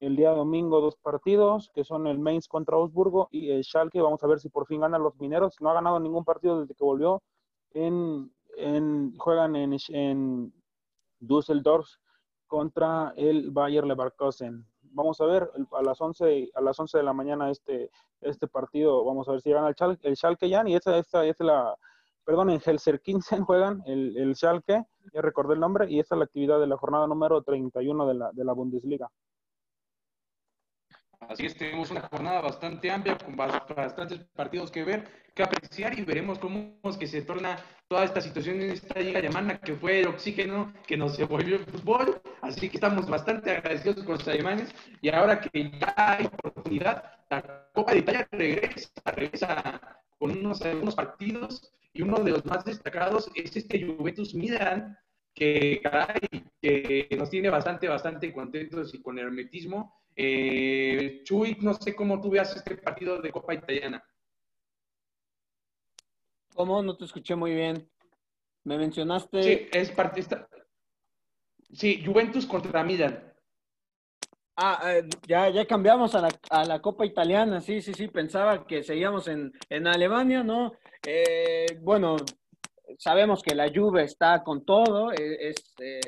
[0.00, 4.00] el día domingo dos partidos, que son el Mainz contra Augsburgo y el Schalke.
[4.00, 5.56] Vamos a ver si por fin ganan los mineros.
[5.60, 7.22] No ha ganado ningún partido desde que volvió.
[7.72, 8.30] En,
[9.18, 10.52] juegan en, en
[11.18, 11.88] Düsseldorf
[12.46, 14.66] contra el Bayer Leverkusen.
[14.82, 17.90] Vamos a ver a las 11, a las 11 de la mañana este,
[18.20, 19.04] este partido.
[19.04, 20.62] Vamos a ver si gana el Schalke, el Schalke ya.
[20.66, 21.76] Y esta, esta, es la,
[22.24, 26.24] perdón, en Helserkinsen juegan el, el Schalke, ya recordé el nombre, y esta es la
[26.24, 29.10] actividad de la jornada número 31 de la, de la Bundesliga.
[31.20, 36.02] Así es, tenemos una jornada bastante amplia, con bastantes partidos que ver, que apreciar y
[36.02, 37.58] veremos cómo es que se torna
[37.88, 41.64] toda esta situación en esta liga alemana que fue el oxígeno que nos devolvió el
[41.64, 42.20] fútbol.
[42.42, 47.68] Así que estamos bastante agradecidos con los alemanes y ahora que ya hay oportunidad, la
[47.72, 49.80] Copa de Italia regresa, regresa
[50.18, 54.96] con unos, algunos partidos y uno de los más destacados es este Juventus Milan
[55.34, 56.20] que, caray,
[56.60, 62.30] que nos tiene bastante, bastante contentos y con hermetismo eh, Chuy, no sé cómo tú
[62.30, 64.04] veas este partido de Copa Italiana.
[66.54, 66.82] ¿Cómo?
[66.82, 67.90] No te escuché muy bien.
[68.62, 69.42] Me mencionaste.
[69.42, 70.48] Sí, es partista.
[71.72, 73.32] Sí, Juventus contra Milan.
[74.56, 78.64] Ah, eh, ya, ya cambiamos a la, a la, Copa Italiana, sí, sí, sí, pensaba
[78.68, 80.74] que seguíamos en, en Alemania, ¿no?
[81.04, 82.14] Eh, bueno,
[82.98, 86.00] sabemos que la Juve está con todo, e, es, eh,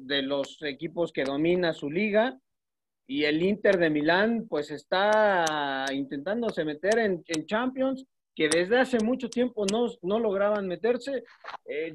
[0.00, 2.38] de los equipos que domina su liga,
[3.06, 8.04] y el Inter de Milán, pues está intentándose meter en, en Champions,
[8.34, 11.24] que desde hace mucho tiempo no, no lograban meterse.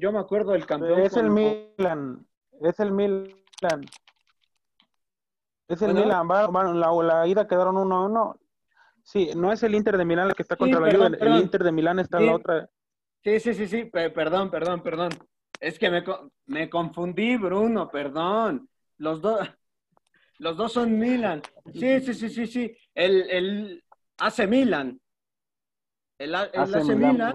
[0.00, 1.00] yo me acuerdo del campeón.
[1.00, 2.26] Es el Milan,
[2.60, 3.82] es el Milan.
[5.68, 8.36] Es el Milan, bueno, la, la, ida quedaron 1-1.
[9.02, 11.64] Sí, no es el Inter de Milán el que está contra la Juve, el Inter
[11.64, 12.70] de Milán está en la otra.
[13.24, 15.10] Sí, sí, sí, sí, perdón, perdón, perdón.
[15.60, 16.02] Es que me,
[16.46, 18.68] me confundí, Bruno, perdón.
[18.98, 19.38] Los dos,
[20.38, 21.40] los dos son Milan.
[21.72, 22.76] Sí, sí, sí, sí, sí.
[22.92, 23.84] El, el
[24.18, 25.00] AC Milan.
[26.18, 27.32] El, el AC, Milan,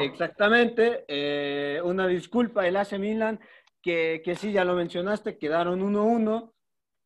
[0.00, 1.04] exactamente.
[1.06, 3.38] Eh, una disculpa, el AC Milan,
[3.80, 6.52] que, que sí, ya lo mencionaste, quedaron 1-1.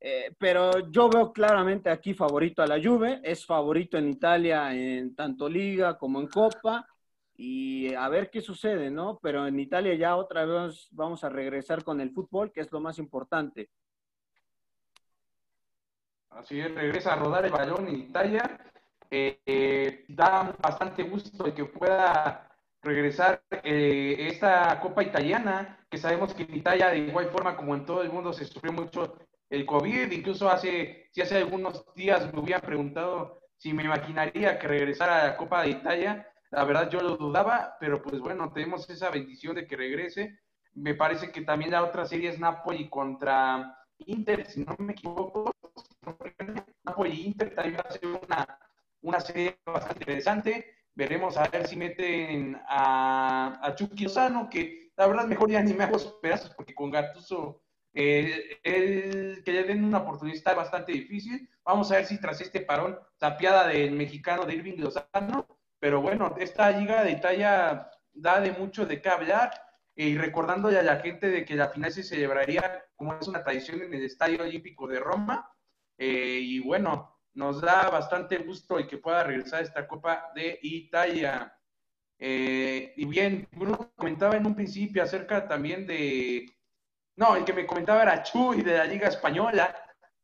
[0.01, 5.15] Eh, pero yo veo claramente aquí favorito a la Juve, es favorito en Italia en
[5.15, 6.87] tanto liga como en Copa
[7.37, 9.19] y a ver qué sucede, ¿no?
[9.23, 12.81] Pero en Italia ya otra vez vamos a regresar con el fútbol, que es lo
[12.81, 13.71] más importante.
[16.31, 18.61] Así es, regresa a rodar el balón en Italia.
[19.11, 22.51] Eh, eh, da bastante gusto de que pueda
[22.83, 28.03] regresar esta Copa Italiana, que sabemos que en Italia, de igual forma como en todo
[28.03, 29.17] el mundo, se sufrió mucho
[29.49, 34.69] el COVID, incluso hace, si hace algunos días me hubieran preguntado si me imaginaría que
[34.69, 38.89] regresara a la Copa de Italia, la verdad yo lo dudaba, pero pues bueno, tenemos
[38.89, 40.39] esa bendición de que regrese.
[40.75, 45.53] Me parece que también la otra serie es Napoli contra Inter, si no me equivoco.
[46.85, 48.59] Napoli-Inter también va a ser una,
[49.03, 50.77] una serie bastante interesante.
[50.95, 55.75] Veremos a ver si meten a, a Chucky Lozano, que la verdad mejor ya ni
[55.75, 57.63] me hago esperanzas, porque con Gattuso
[57.95, 61.49] eh, el que le den una oportunidad está bastante difícil.
[61.65, 65.47] Vamos a ver si tras este parón, tapiada del mexicano de Irving Lozano,
[65.85, 69.51] pero bueno, esta liga de Italia da de mucho de qué hablar
[69.95, 73.83] y recordándole a la gente de que la final se celebraría como es una tradición
[73.83, 75.47] en el Estadio Olímpico de Roma.
[75.99, 81.55] Eh, y bueno, nos da bastante gusto y que pueda regresar esta Copa de Italia.
[82.19, 86.47] Eh, y bien, Bruno comentaba en un principio acerca también de
[87.17, 89.77] no, el que me comentaba era Chuy de la Liga Española.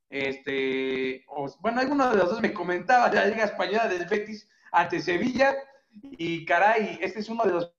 [0.08, 1.22] Este,
[1.61, 5.54] bueno, alguno de los dos me comentaba de la Liga Española del Betis ante Sevilla.
[6.02, 7.74] Y caray, este es uno de los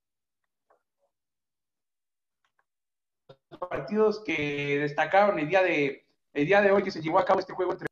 [3.70, 7.40] partidos que destacaron el día de el día de hoy que se llevó a cabo
[7.40, 7.88] este juego entre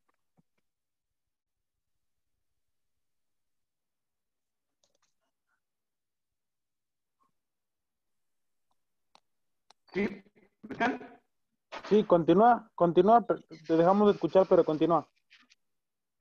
[11.89, 12.03] ¿Sí?
[12.05, 15.07] Continúa, continúa, te dejamos de escuchar, pero continúa.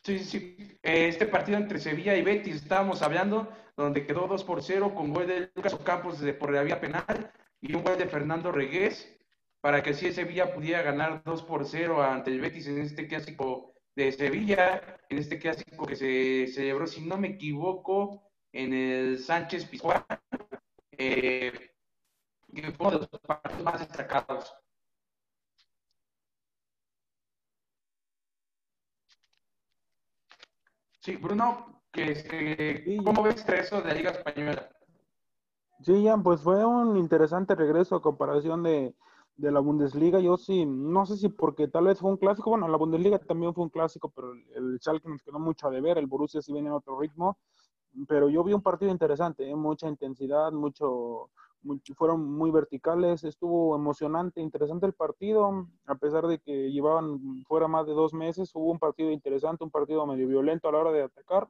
[0.08, 3.46] Sí, sí, este partido entre Sevilla y Betis, estábamos hablando,
[3.76, 7.30] donde quedó 2 por 0 con gol de Lucas Ocampos de por la vía penal
[7.60, 9.14] y un gol de Fernando Regués,
[9.60, 13.74] para que así Sevilla pudiera ganar 2 por 0 ante el Betis en este clásico
[13.94, 19.66] de Sevilla, en este clásico que se celebró, si no me equivoco, en el Sánchez
[19.66, 20.06] Pizjuán,
[20.92, 21.52] eh,
[22.54, 24.54] que fue uno de los partidos más destacados.
[31.08, 34.68] Sí, Bruno, que, este, ¿cómo ves eso de la Liga Española?
[35.80, 38.94] Sí, Jan, pues fue un interesante regreso a comparación de,
[39.38, 40.20] la Bundesliga.
[40.20, 43.54] Yo sí, no sé si porque tal vez fue un clásico, bueno, la Bundesliga también
[43.54, 46.68] fue un clásico, pero el Schalke nos quedó mucho a deber, el Borussia sí viene
[46.68, 47.38] en otro ritmo,
[48.06, 49.56] pero yo vi un partido interesante, ¿eh?
[49.56, 51.30] mucha intensidad, mucho,
[51.96, 57.86] fueron muy verticales, estuvo emocionante, interesante el partido, a pesar de que llevaban fuera más
[57.86, 61.02] de dos meses, hubo un partido interesante, un partido medio violento a la hora de
[61.02, 61.48] atacar.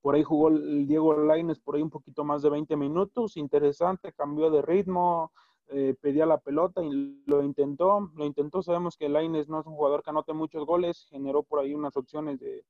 [0.00, 4.12] Por ahí jugó el Diego Laines por ahí un poquito más de 20 minutos, interesante,
[4.12, 5.32] cambió de ritmo,
[5.68, 9.74] eh, pedía la pelota y lo intentó, lo intentó, sabemos que Laines no es un
[9.74, 12.64] jugador que anote muchos goles, generó por ahí unas opciones de,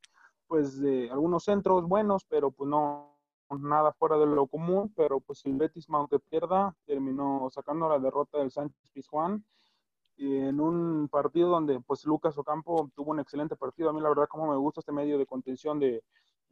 [0.46, 3.15] pues, de algunos centros buenos, pero pues no,
[3.50, 8.38] nada fuera de lo común, pero pues el Betis, aunque pierda, terminó sacando la derrota
[8.38, 9.44] del Sánchez Pizjuán
[10.18, 13.90] en un partido donde pues Lucas Ocampo tuvo un excelente partido.
[13.90, 16.02] A mí la verdad como me gusta este medio de contención de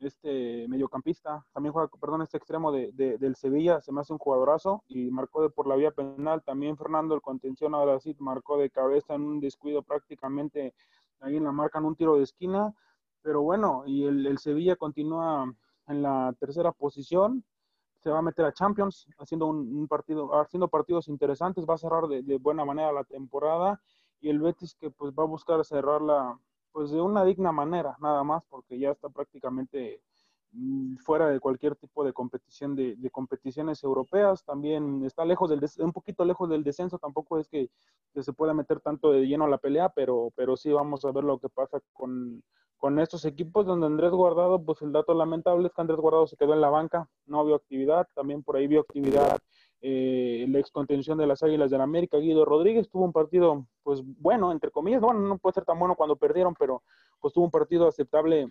[0.01, 4.83] este mediocampista, también juega, perdón, este extremo de, del Sevilla, se me hace un jugadorazo
[4.89, 6.43] y marcó de por la vía penal.
[6.43, 10.75] También Fernando, el contención ahora sí, marcó de cabeza en un descuido prácticamente
[11.21, 12.75] ahí en la marca en un tiro de esquina.
[13.23, 15.51] Pero bueno, y el Sevilla continúa
[15.89, 17.45] en la tercera posición.
[18.03, 22.07] se va a meter a Champions, haciendo un, partido, haciendo partidos interesantes, va a cerrar
[22.07, 23.81] de, buena manera la temporada
[24.21, 26.39] y el Betis que pues va a buscar cerrarla
[26.73, 30.03] pues de una digna manera, nada más, porque ya está prácticamente
[31.05, 35.93] fuera de cualquier tipo de competición de, de competiciones europeas, también está lejos del un
[35.93, 37.71] poquito lejos del descenso, tampoco es que,
[38.13, 41.13] que, se pueda meter tanto de lleno a la pelea, pero, pero sí vamos a
[41.13, 42.43] ver lo que pasa con,
[42.77, 46.37] con estos equipos donde Andrés Guardado, pues el dato lamentable es que Andrés Guardado se
[46.37, 49.39] quedó en la banca, no vio actividad, también por ahí vio actividad
[49.81, 54.03] eh, la excontención de las Águilas del la América, Guido Rodríguez, tuvo un partido, pues
[54.05, 56.83] bueno, entre comillas, bueno, no puede ser tan bueno cuando perdieron, pero
[57.21, 58.51] pues tuvo un partido aceptable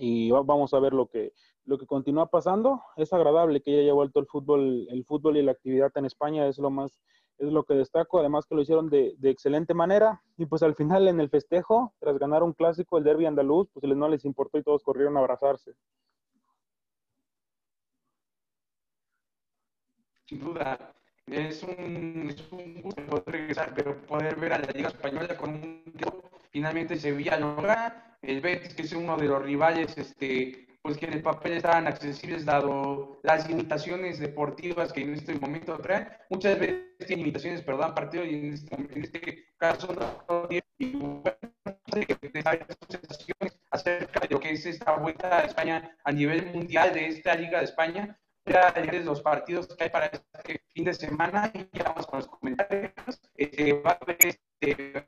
[0.00, 1.34] y vamos a ver lo que,
[1.66, 2.82] lo que continúa pasando.
[2.96, 6.58] Es agradable que haya vuelto el fútbol, el fútbol y la actividad en España, es
[6.58, 7.00] lo más
[7.40, 10.22] es lo que destaco, además que lo hicieron de, excelente manera.
[10.36, 13.84] Y pues al final en el festejo, tras ganar un clásico, el derby andaluz, pues
[13.96, 15.72] no les importó y todos corrieron a abrazarse.
[20.26, 20.92] Sin duda,
[21.26, 25.50] es un, es un gusto poder regresar, pero poder ver a la Liga Española con
[25.50, 25.82] un
[26.50, 31.14] finalmente Sevilla logra, el Betis, que es uno de los rivales este, pues que en
[31.14, 36.08] el papel estaban accesibles dado las limitaciones deportivas que en este momento traen.
[36.30, 40.48] Muchas veces tienen limitaciones, perdón, partido y en este, en este caso no
[42.88, 47.34] sensaciones acerca de lo que es esta vuelta a España a nivel mundial de esta
[47.34, 48.18] Liga de España.
[48.46, 48.72] Ya
[49.04, 52.92] los partidos que hay para este fin de semana y ya vamos con los comentarios.
[53.36, 55.06] Este, va a haber este,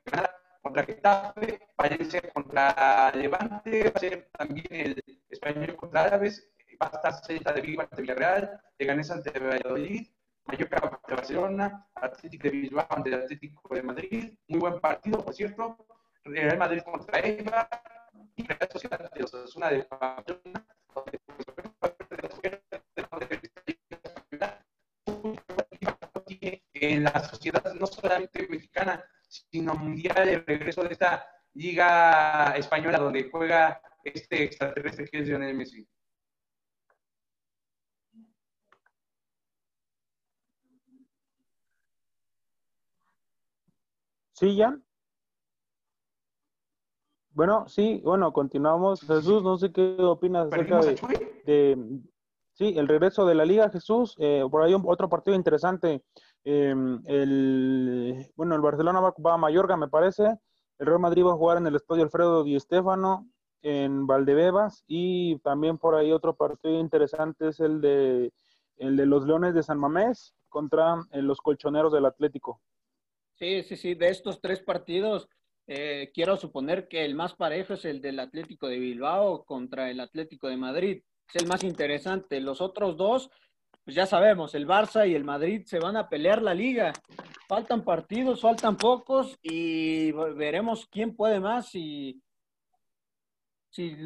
[0.63, 6.49] contra Getafe, Valencia contra Levante, va a ser también el Español contra Árabes,
[6.81, 10.07] va a estar Celta de Vigo ante Villarreal, Leganés ante Valladolid,
[10.45, 15.33] Mallorca ante Barcelona, Atlético de Bilbao ante el Atlético de Madrid, muy buen partido, por
[15.33, 15.85] cierto,
[16.23, 17.69] Real Madrid contra Eva
[18.35, 20.65] y Real Sociedad de Osasuna de Barcelona,
[26.73, 29.03] en la sociedad no solamente mexicana,
[29.49, 35.55] sino mundial, el regreso de esta liga española donde juega este extraterrestre que es Lionel
[35.55, 35.87] Messi.
[44.33, 44.83] ¿Sí, Jan?
[47.31, 49.01] Bueno, sí, bueno, continuamos.
[49.01, 51.77] Jesús, no sé qué opinas acerca de,
[52.53, 54.15] sí, el regreso de la liga, Jesús.
[54.19, 56.03] Eh, por ahí otro partido interesante
[56.45, 60.23] Em, el, bueno, el Barcelona va, a Mallorca, me parece.
[60.77, 63.29] El Real Madrid va a jugar en el Estadio Alfredo Di Stéfano
[63.61, 68.33] en Valdebebas y también por ahí otro partido interesante es el de,
[68.75, 72.61] el de los Leones de San Mamés contra eh, los Colchoneros del Atlético.
[73.35, 75.29] Sí, sí, sí, de estos tres partidos
[75.65, 80.01] eh, quiero suponer que el más parejo es el del Atlético de Bilbao contra el
[80.01, 81.03] Atlético de Madrid.
[81.27, 82.39] Es el más interesante.
[82.39, 83.29] Los otros dos
[83.83, 86.93] pues ya sabemos, el Barça y el Madrid se van a pelear la liga.
[87.49, 92.21] Faltan partidos, faltan pocos y veremos quién puede más y
[93.69, 93.97] si,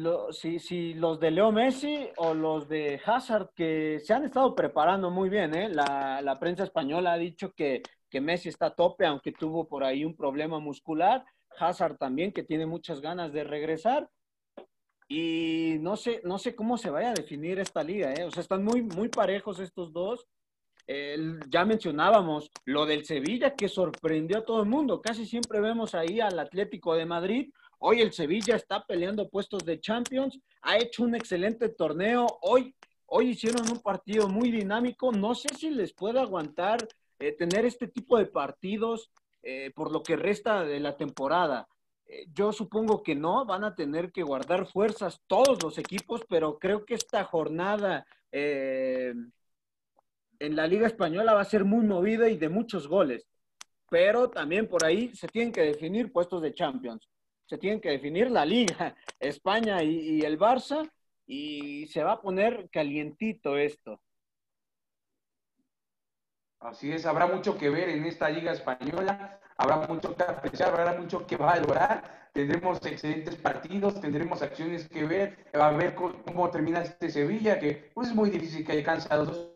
[0.58, 5.28] si, los de Leo Messi o los de Hazard que se han estado preparando muy
[5.28, 5.54] bien.
[5.54, 5.68] ¿eh?
[5.68, 9.84] La, la prensa española ha dicho que, que Messi está a tope, aunque tuvo por
[9.84, 11.24] ahí un problema muscular.
[11.56, 14.08] Hazard también, que tiene muchas ganas de regresar.
[15.08, 18.24] Y no sé, no sé cómo se vaya a definir esta liga, ¿eh?
[18.24, 20.26] O sea, están muy, muy parejos estos dos.
[21.48, 25.00] ya mencionábamos lo del Sevilla que sorprendió a todo el mundo.
[25.00, 27.50] Casi siempre vemos ahí al Atlético de Madrid.
[27.78, 30.38] Hoy el Sevilla está peleando puestos de Champions.
[30.62, 32.26] Ha hecho un excelente torneo.
[32.42, 32.74] Hoy,
[33.06, 35.12] hoy hicieron un partido muy dinámico.
[35.12, 36.86] No sé si les puede aguantar
[37.18, 39.10] eh, tener este tipo de partidos
[39.42, 41.68] eh, por lo que resta de la temporada.
[42.08, 46.58] Eh, yo supongo que no, van a tener que guardar fuerzas todos los equipos, pero
[46.58, 49.14] creo que esta jornada eh,
[50.38, 53.26] en la Liga Española va a ser muy movida y de muchos goles.
[53.90, 57.08] Pero también por ahí se tienen que definir puestos de Champions.
[57.46, 60.90] Se tienen que definir la Liga, España y el Barça,
[61.26, 64.00] y se va a poner calientito esto.
[66.60, 70.98] Así es, habrá mucho que ver en esta liga española, habrá mucho que apreciar, habrá
[70.98, 77.10] mucho que valorar, tendremos excelentes partidos, tendremos acciones que ver, a ver cómo, termina este
[77.10, 79.50] Sevilla, que pues es muy difícil que alcance a los dos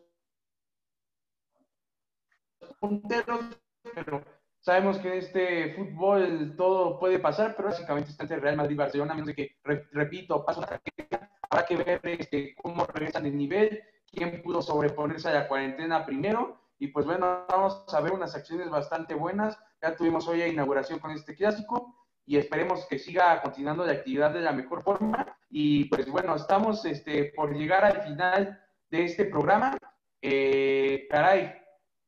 [2.79, 3.39] punteros,
[3.95, 4.21] pero
[4.59, 8.77] sabemos que en este fútbol todo puede pasar, pero básicamente está entre Real Madrid y
[8.77, 9.57] Barcelona, menos de que,
[9.93, 13.81] repito, paso habrá que ver este, cómo regresan el nivel,
[14.11, 18.69] quién pudo sobreponerse a la cuarentena primero, y pues bueno, vamos a ver unas acciones
[18.69, 19.57] bastante buenas.
[19.83, 21.93] Ya tuvimos hoy inauguración con este clásico
[22.25, 25.37] y esperemos que siga continuando la actividad de la mejor forma.
[25.49, 29.77] Y pues bueno, estamos este, por llegar al final de este programa.
[30.21, 31.53] Eh, caray,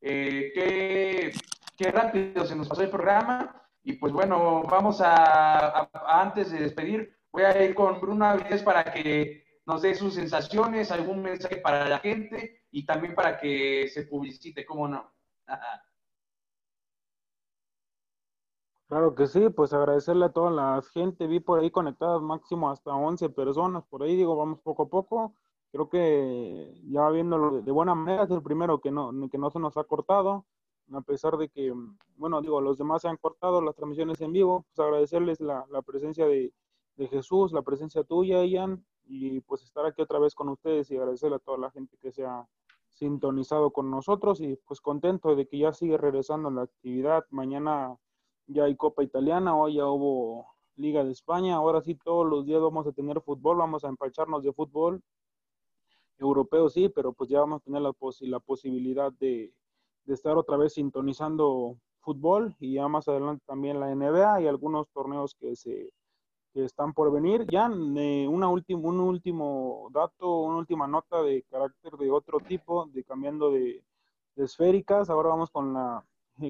[0.00, 1.32] eh, qué,
[1.76, 3.62] qué, rápido se nos pasó el programa.
[3.82, 8.84] Y pues bueno, vamos a, antes de despedir, voy a ir con Bruno Avilés para
[8.84, 14.04] que nos dé sus sensaciones, algún mensaje para la gente y también para que se
[14.04, 15.12] publicite, ¿cómo no?
[18.88, 22.94] Claro que sí, pues agradecerle a toda la gente, vi por ahí conectadas máximo hasta
[22.94, 25.34] 11 personas, por ahí digo, vamos poco a poco,
[25.72, 29.58] creo que ya viéndolo de buena manera es el primero que no, que no se
[29.58, 30.46] nos ha cortado,
[30.92, 31.74] a pesar de que,
[32.16, 35.82] bueno, digo, los demás se han cortado las transmisiones en vivo, pues agradecerles la, la
[35.82, 36.52] presencia de,
[36.94, 40.96] de, Jesús, la presencia tuya, Ian, y pues estar aquí otra vez con ustedes y
[40.96, 42.46] agradecerle a toda la gente que se ha
[42.90, 47.24] sintonizado con nosotros y pues contento de que ya sigue regresando la actividad.
[47.30, 47.98] Mañana
[48.46, 52.60] ya hay Copa Italiana, hoy ya hubo Liga de España, ahora sí todos los días
[52.60, 55.02] vamos a tener fútbol, vamos a empacharnos de fútbol
[56.18, 59.52] europeo, sí, pero pues ya vamos a tener la, la posibilidad de,
[60.06, 65.34] estar otra vez sintonizando fútbol y ya más adelante también la NBA y algunos torneos
[65.34, 65.92] que se
[66.52, 67.44] que están por venir.
[67.50, 72.86] Ya eh, una último, un último dato, una última nota de carácter de otro tipo,
[72.86, 73.84] de cambiando de,
[74.36, 75.10] de esféricas.
[75.10, 76.02] Ahora vamos con la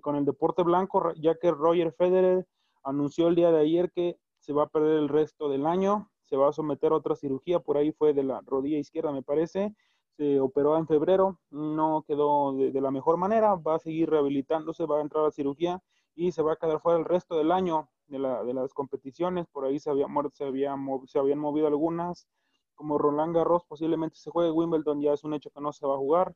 [0.03, 2.47] con el deporte blanco, ya que Roger Federer
[2.83, 6.37] anunció el día de ayer que se va a perder el resto del año, se
[6.37, 9.75] va a someter a otra cirugía, por ahí fue de la rodilla izquierda, me parece,
[10.17, 14.99] se operó en febrero, no quedó de, la mejor manera, va a seguir rehabilitándose, va
[14.99, 15.83] a entrar a cirugía
[16.15, 19.79] y se va a quedar fuera el resto del año de, las competiciones, por ahí
[19.79, 20.75] se, había, se, había,
[21.07, 22.27] se habían movido algunas,
[22.75, 25.95] como Roland Garros posiblemente se juegue, Wimbledon ya es un hecho que no se va
[25.95, 26.35] a jugar,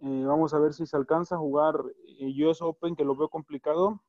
[0.00, 1.74] eh, vamos a ver si se alcanza a jugar
[2.48, 4.00] US Open, que lo veo complicado.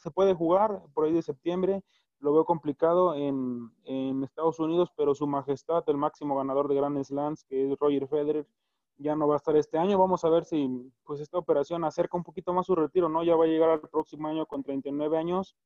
[0.00, 1.84] se puede jugar por ahí de septiembre,
[2.20, 3.70] lo veo complicado en,
[4.24, 8.46] Estados Unidos, pero su majestad, el máximo ganador de Grand Slams, que es Roger Federer,
[8.96, 9.98] ya no va a estar este año.
[9.98, 13.22] Vamos a ver si pues esta operación acerca un poquito más su retiro, ¿no?
[13.22, 15.56] Ya va a llegar al próximo año con 39 años,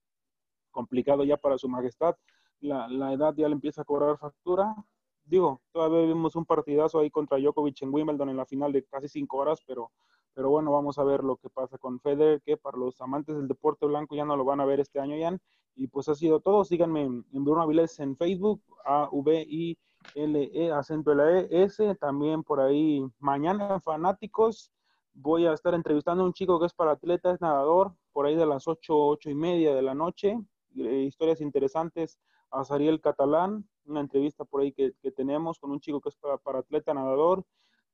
[0.71, 2.17] complicado ya para su majestad.
[2.61, 4.77] La edad ya le empieza a cobrar factura
[5.25, 9.09] digo, todavía vimos un partidazo ahí contra Djokovic en Wimbledon en la final de casi
[9.09, 9.91] cinco horas, pero,
[10.35, 13.49] pero bueno, vamos a ver lo que pasa con Federer, que para los amantes del
[13.49, 15.37] deporte blanco ya no lo van a ver este año, ya.
[15.75, 16.65] Y pues ha sido todo.
[16.65, 21.95] Síganme en, Bruno Avilés en Facebook, A-V-I-L-E, acento la E, S.
[21.95, 24.71] También por ahí, mañana, fanáticos,
[25.15, 28.47] voy a estar entrevistando a un chico que es para atletas, nadador, por ahí de
[28.47, 30.39] las ocho, ocho y media de la noche.
[30.77, 32.19] Eh, historias interesantes
[32.51, 36.59] a Sariel Catalán, una entrevista por ahí que, tenemos con un chico que es para,
[36.59, 37.45] atleta nadador.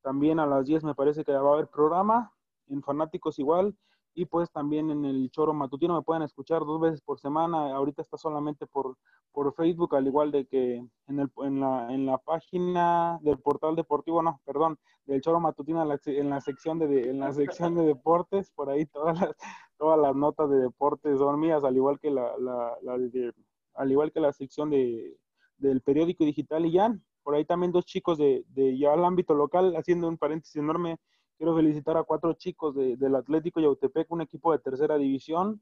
[0.01, 2.33] También a las 10 me parece que va a haber programa,
[2.67, 3.75] en Fanáticos igual,
[4.13, 7.75] y pues también en el Choro Matutino me pueden escuchar dos veces por semana.
[7.75, 8.97] Ahorita está solamente por,
[9.31, 10.75] por Facebook, al igual de que
[11.07, 15.81] en, el, en, la, en la página del portal deportivo, no, perdón, del Choro Matutino
[15.81, 19.35] en la, en la sección de, en la sección de deportes, por ahí todas las,
[19.77, 23.33] todas las notas de deportes son mías, al igual que la, la, la de
[23.75, 25.17] al igual que la sección de,
[25.59, 29.33] del periódico digital y ya, por ahí también dos chicos de, de ya el ámbito
[29.33, 30.97] local, haciendo un paréntesis enorme,
[31.37, 35.61] quiero felicitar a cuatro chicos de, del Atlético Yautepec, un equipo de tercera división,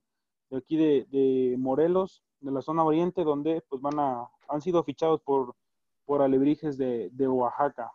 [0.50, 4.84] de aquí de, de, Morelos, de la zona oriente, donde pues van a, han sido
[4.84, 5.56] fichados por,
[6.06, 7.92] por Alebrijes de, de Oaxaca.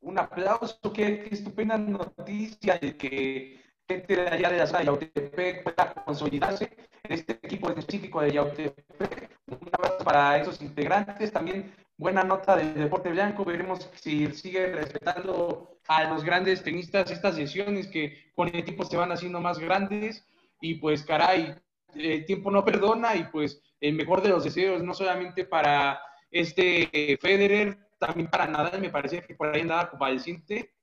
[0.00, 5.64] Un aplauso, qué, estupenda noticia de que gente de allá de la zona de Yautepec
[5.64, 6.70] pueda consolidarse
[7.08, 9.30] este equipo específico de Yautepec.
[9.46, 11.32] Un abrazo para esos integrantes.
[11.32, 13.44] También buena nota del deporte blanco.
[13.44, 18.96] Veremos si sigue respetando a los grandes tenistas estas sesiones que con el tiempo se
[18.96, 20.26] van haciendo más grandes.
[20.60, 21.54] Y pues, caray,
[21.94, 26.00] el tiempo no perdona y pues el mejor de los deseos, no solamente para
[26.30, 30.74] este Federer, también para Nadal, me parece que por ahí andaba convaleciente.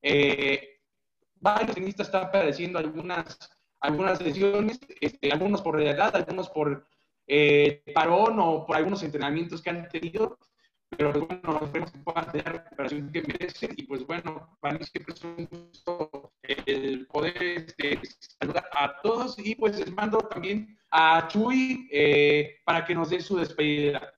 [0.00, 0.80] Eh,
[1.36, 3.38] varios tenistas están padeciendo algunas,
[3.82, 6.86] algunas lesiones, este, algunos por edad, algunos por
[7.26, 10.38] eh, parón o por algunos entrenamientos que han tenido,
[10.88, 14.84] pero bueno, esperemos que puedan tener la recuperación que merecen y pues bueno, para mí
[14.84, 18.00] siempre es un gusto el poder este,
[18.40, 23.20] saludar a todos y pues les mando también a Chuy eh, para que nos dé
[23.20, 24.14] su despedida.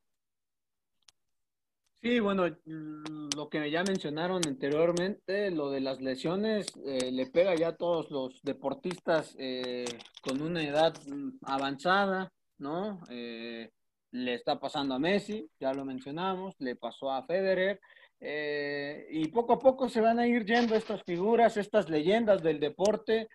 [2.04, 7.54] Sí, bueno, mm, lo que ya mencionaron anteriormente, lo de las lesiones, eh, le pega
[7.54, 9.86] ya a todos los deportistas eh,
[10.20, 13.00] con una edad mm, avanzada, ¿no?
[13.08, 13.70] Eh,
[14.10, 17.80] le está pasando a Messi, ya lo mencionamos, le pasó a Federer,
[18.20, 23.28] y poco a poco se van a ir yendo estas figuras, estas leyendas del deporte,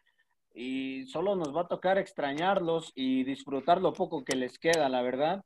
[0.54, 5.02] y solo nos va a tocar extrañarlos y disfrutar lo poco que les queda, la
[5.02, 5.44] verdad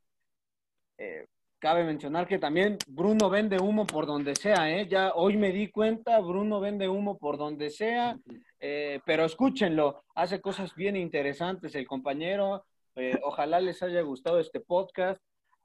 [1.64, 4.86] cabe mencionar que también Bruno vende humo por donde sea, ¿eh?
[4.86, 8.18] Ya hoy me di cuenta, Bruno vende humo por donde sea,
[8.60, 14.60] eh, pero escúchenlo, hace cosas bien interesantes el compañero, eh, ojalá les haya gustado este
[14.60, 15.22] podcast,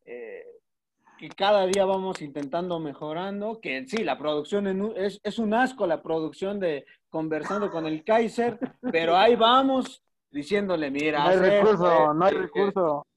[0.07, 0.47] eh,
[1.19, 6.01] que cada día vamos intentando mejorando, que sí, la producción es, es un asco la
[6.01, 8.57] producción de conversando con el Kaiser,
[8.93, 11.25] pero ahí vamos diciéndole, mira.
[11.25, 13.08] No hay recurso, no hay recurso.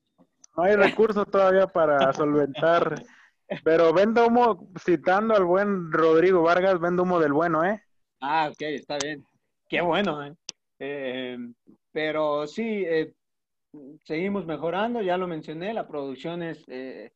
[0.62, 3.03] No hay recursos todavía para solventar.
[3.64, 7.84] Pero vendo humo, citando al buen Rodrigo Vargas, vendo humo del bueno, ¿eh?
[8.20, 9.26] Ah, ok, está bien.
[9.68, 10.36] Qué bueno, ¿eh?
[10.78, 11.38] eh
[11.91, 13.16] pero sí, eh,
[14.03, 17.12] seguimos mejorando, ya lo mencioné, la producción es eh,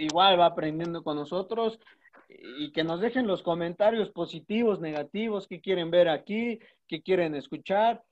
[0.00, 1.80] igual, va aprendiendo con nosotros
[2.28, 8.04] y que nos dejen los comentarios positivos, negativos, qué quieren ver aquí, qué quieren escuchar.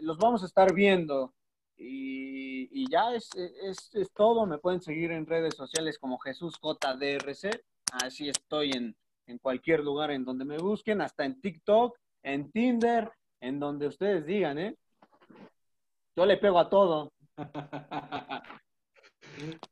[0.00, 1.34] los vamos a estar viendo.
[1.82, 4.44] Y, ya es, es, es, todo.
[4.46, 7.62] Me pueden seguir en redes sociales como Jesús JDRC.
[7.92, 8.94] Así estoy en,
[9.26, 13.10] en cualquier lugar en donde me busquen, hasta en TikTok, en Tinder,
[13.40, 14.76] en donde ustedes digan, ¿eh?
[16.14, 17.12] Yo le pego a todo.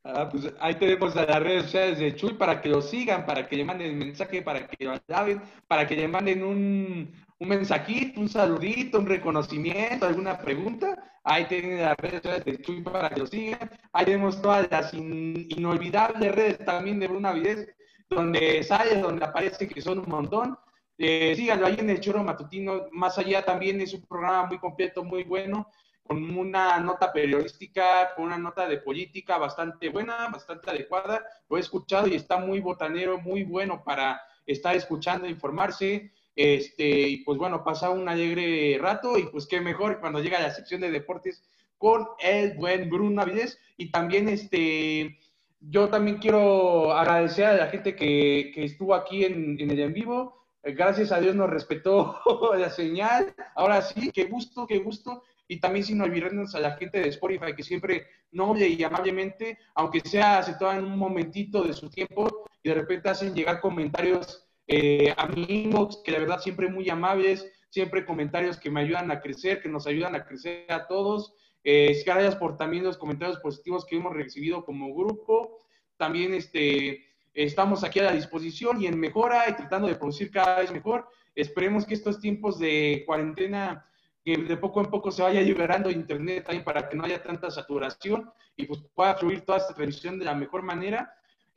[0.03, 3.47] Ah, pues ahí tenemos a las redes sociales de Chuy para que lo sigan, para
[3.47, 8.19] que le manden mensaje, para que lo alaben, para que le manden un, un mensajito,
[8.19, 10.97] un saludito, un reconocimiento, alguna pregunta.
[11.23, 13.71] Ahí tienen las redes sociales de Chuy para que lo sigan.
[13.93, 17.75] Ahí tenemos todas las inolvidables redes también de Bruna Videz,
[18.09, 20.57] donde sale, donde aparece que son un montón.
[20.97, 22.87] Eh, síganlo ahí en el Choro Matutino.
[22.91, 25.69] Más allá también es un programa muy completo, muy bueno,
[26.03, 31.25] con una nota periodística, con una nota de política bastante buena, bastante adecuada.
[31.49, 36.11] Lo he escuchado y está muy botanero, muy bueno para estar escuchando, informarse.
[36.41, 40.53] Este, y pues bueno, pasa un alegre rato y pues qué mejor cuando llega la
[40.55, 41.43] sección de deportes
[41.77, 45.19] con el buen Bruno Avides y también este,
[45.59, 50.45] yo también quiero agradecer a la gente que, estuvo aquí en, el en vivo.
[50.63, 52.21] Gracias a Dios nos respetó
[52.57, 53.35] la señal.
[53.55, 55.23] Ahora sí, qué gusto, qué gusto.
[55.49, 59.99] Y también sin olvidarnos a la gente de Spotify que siempre noble y amablemente, aunque
[59.99, 65.15] sea se toman un momentito de su tiempo y de repente hacen llegar comentarios eh,
[65.17, 69.67] amigos que la verdad siempre muy amables, siempre comentarios que me ayudan a crecer, que
[69.67, 71.33] nos ayudan a crecer a todos.
[71.63, 75.57] Eh, gracias por también los comentarios positivos que hemos recibido como grupo.
[75.97, 77.03] También este,
[77.33, 81.07] estamos aquí a la disposición y en mejora y tratando de producir cada vez mejor.
[81.33, 83.87] Esperemos que estos tiempos de cuarentena,
[84.23, 87.49] que de poco en poco se vaya liberando internet también para que no haya tanta
[87.49, 91.11] saturación y pues pueda fluir toda esta transmisión de la mejor manera.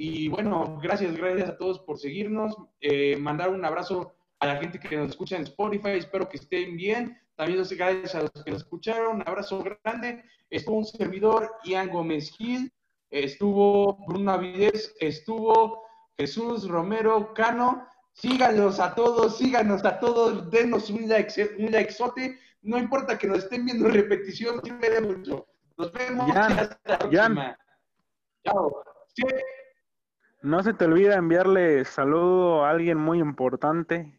[0.04, 2.56] Y bueno, gracias, gracias a todos por seguirnos.
[2.80, 5.90] Eh, mandar un abrazo a la gente que nos escucha en Spotify.
[5.90, 7.16] Espero que estén bien.
[7.36, 9.14] También gracias a los que nos escucharon.
[9.14, 10.24] Un abrazo grande.
[10.50, 12.72] Estuvo un servidor, Ian Gómez Gil.
[13.10, 14.92] Estuvo Bruno Avidez.
[14.98, 15.84] Estuvo
[16.18, 17.86] Jesús Romero Cano.
[18.12, 20.50] Síganos a todos, síganos a todos.
[20.50, 22.40] Denos un like, un likezote.
[22.62, 24.60] No importa que nos estén viendo en repetición,
[25.04, 25.46] mucho.
[25.78, 26.28] Nos vemos.
[26.34, 27.56] hasta la próxima.
[28.44, 28.82] Chao.
[30.42, 34.18] No se te olvida enviarle saludo a alguien muy importante.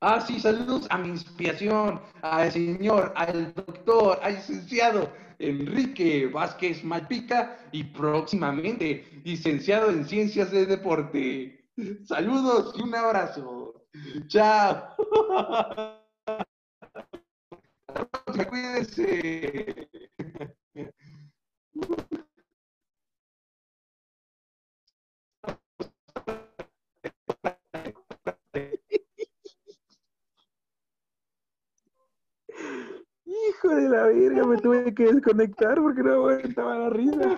[0.00, 5.08] Ah, sí, saludos a mi inspiración, al señor, al doctor, al licenciado
[5.38, 11.68] Enrique Vázquez Malpica y próximamente licenciado en Ciencias de Deporte.
[12.04, 13.84] Saludos y un abrazo.
[14.26, 14.96] Chao.
[18.50, 19.88] Cuídense.
[33.62, 37.28] Hijo de la verga, me tuve que desconectar porque no aguantaba la risa.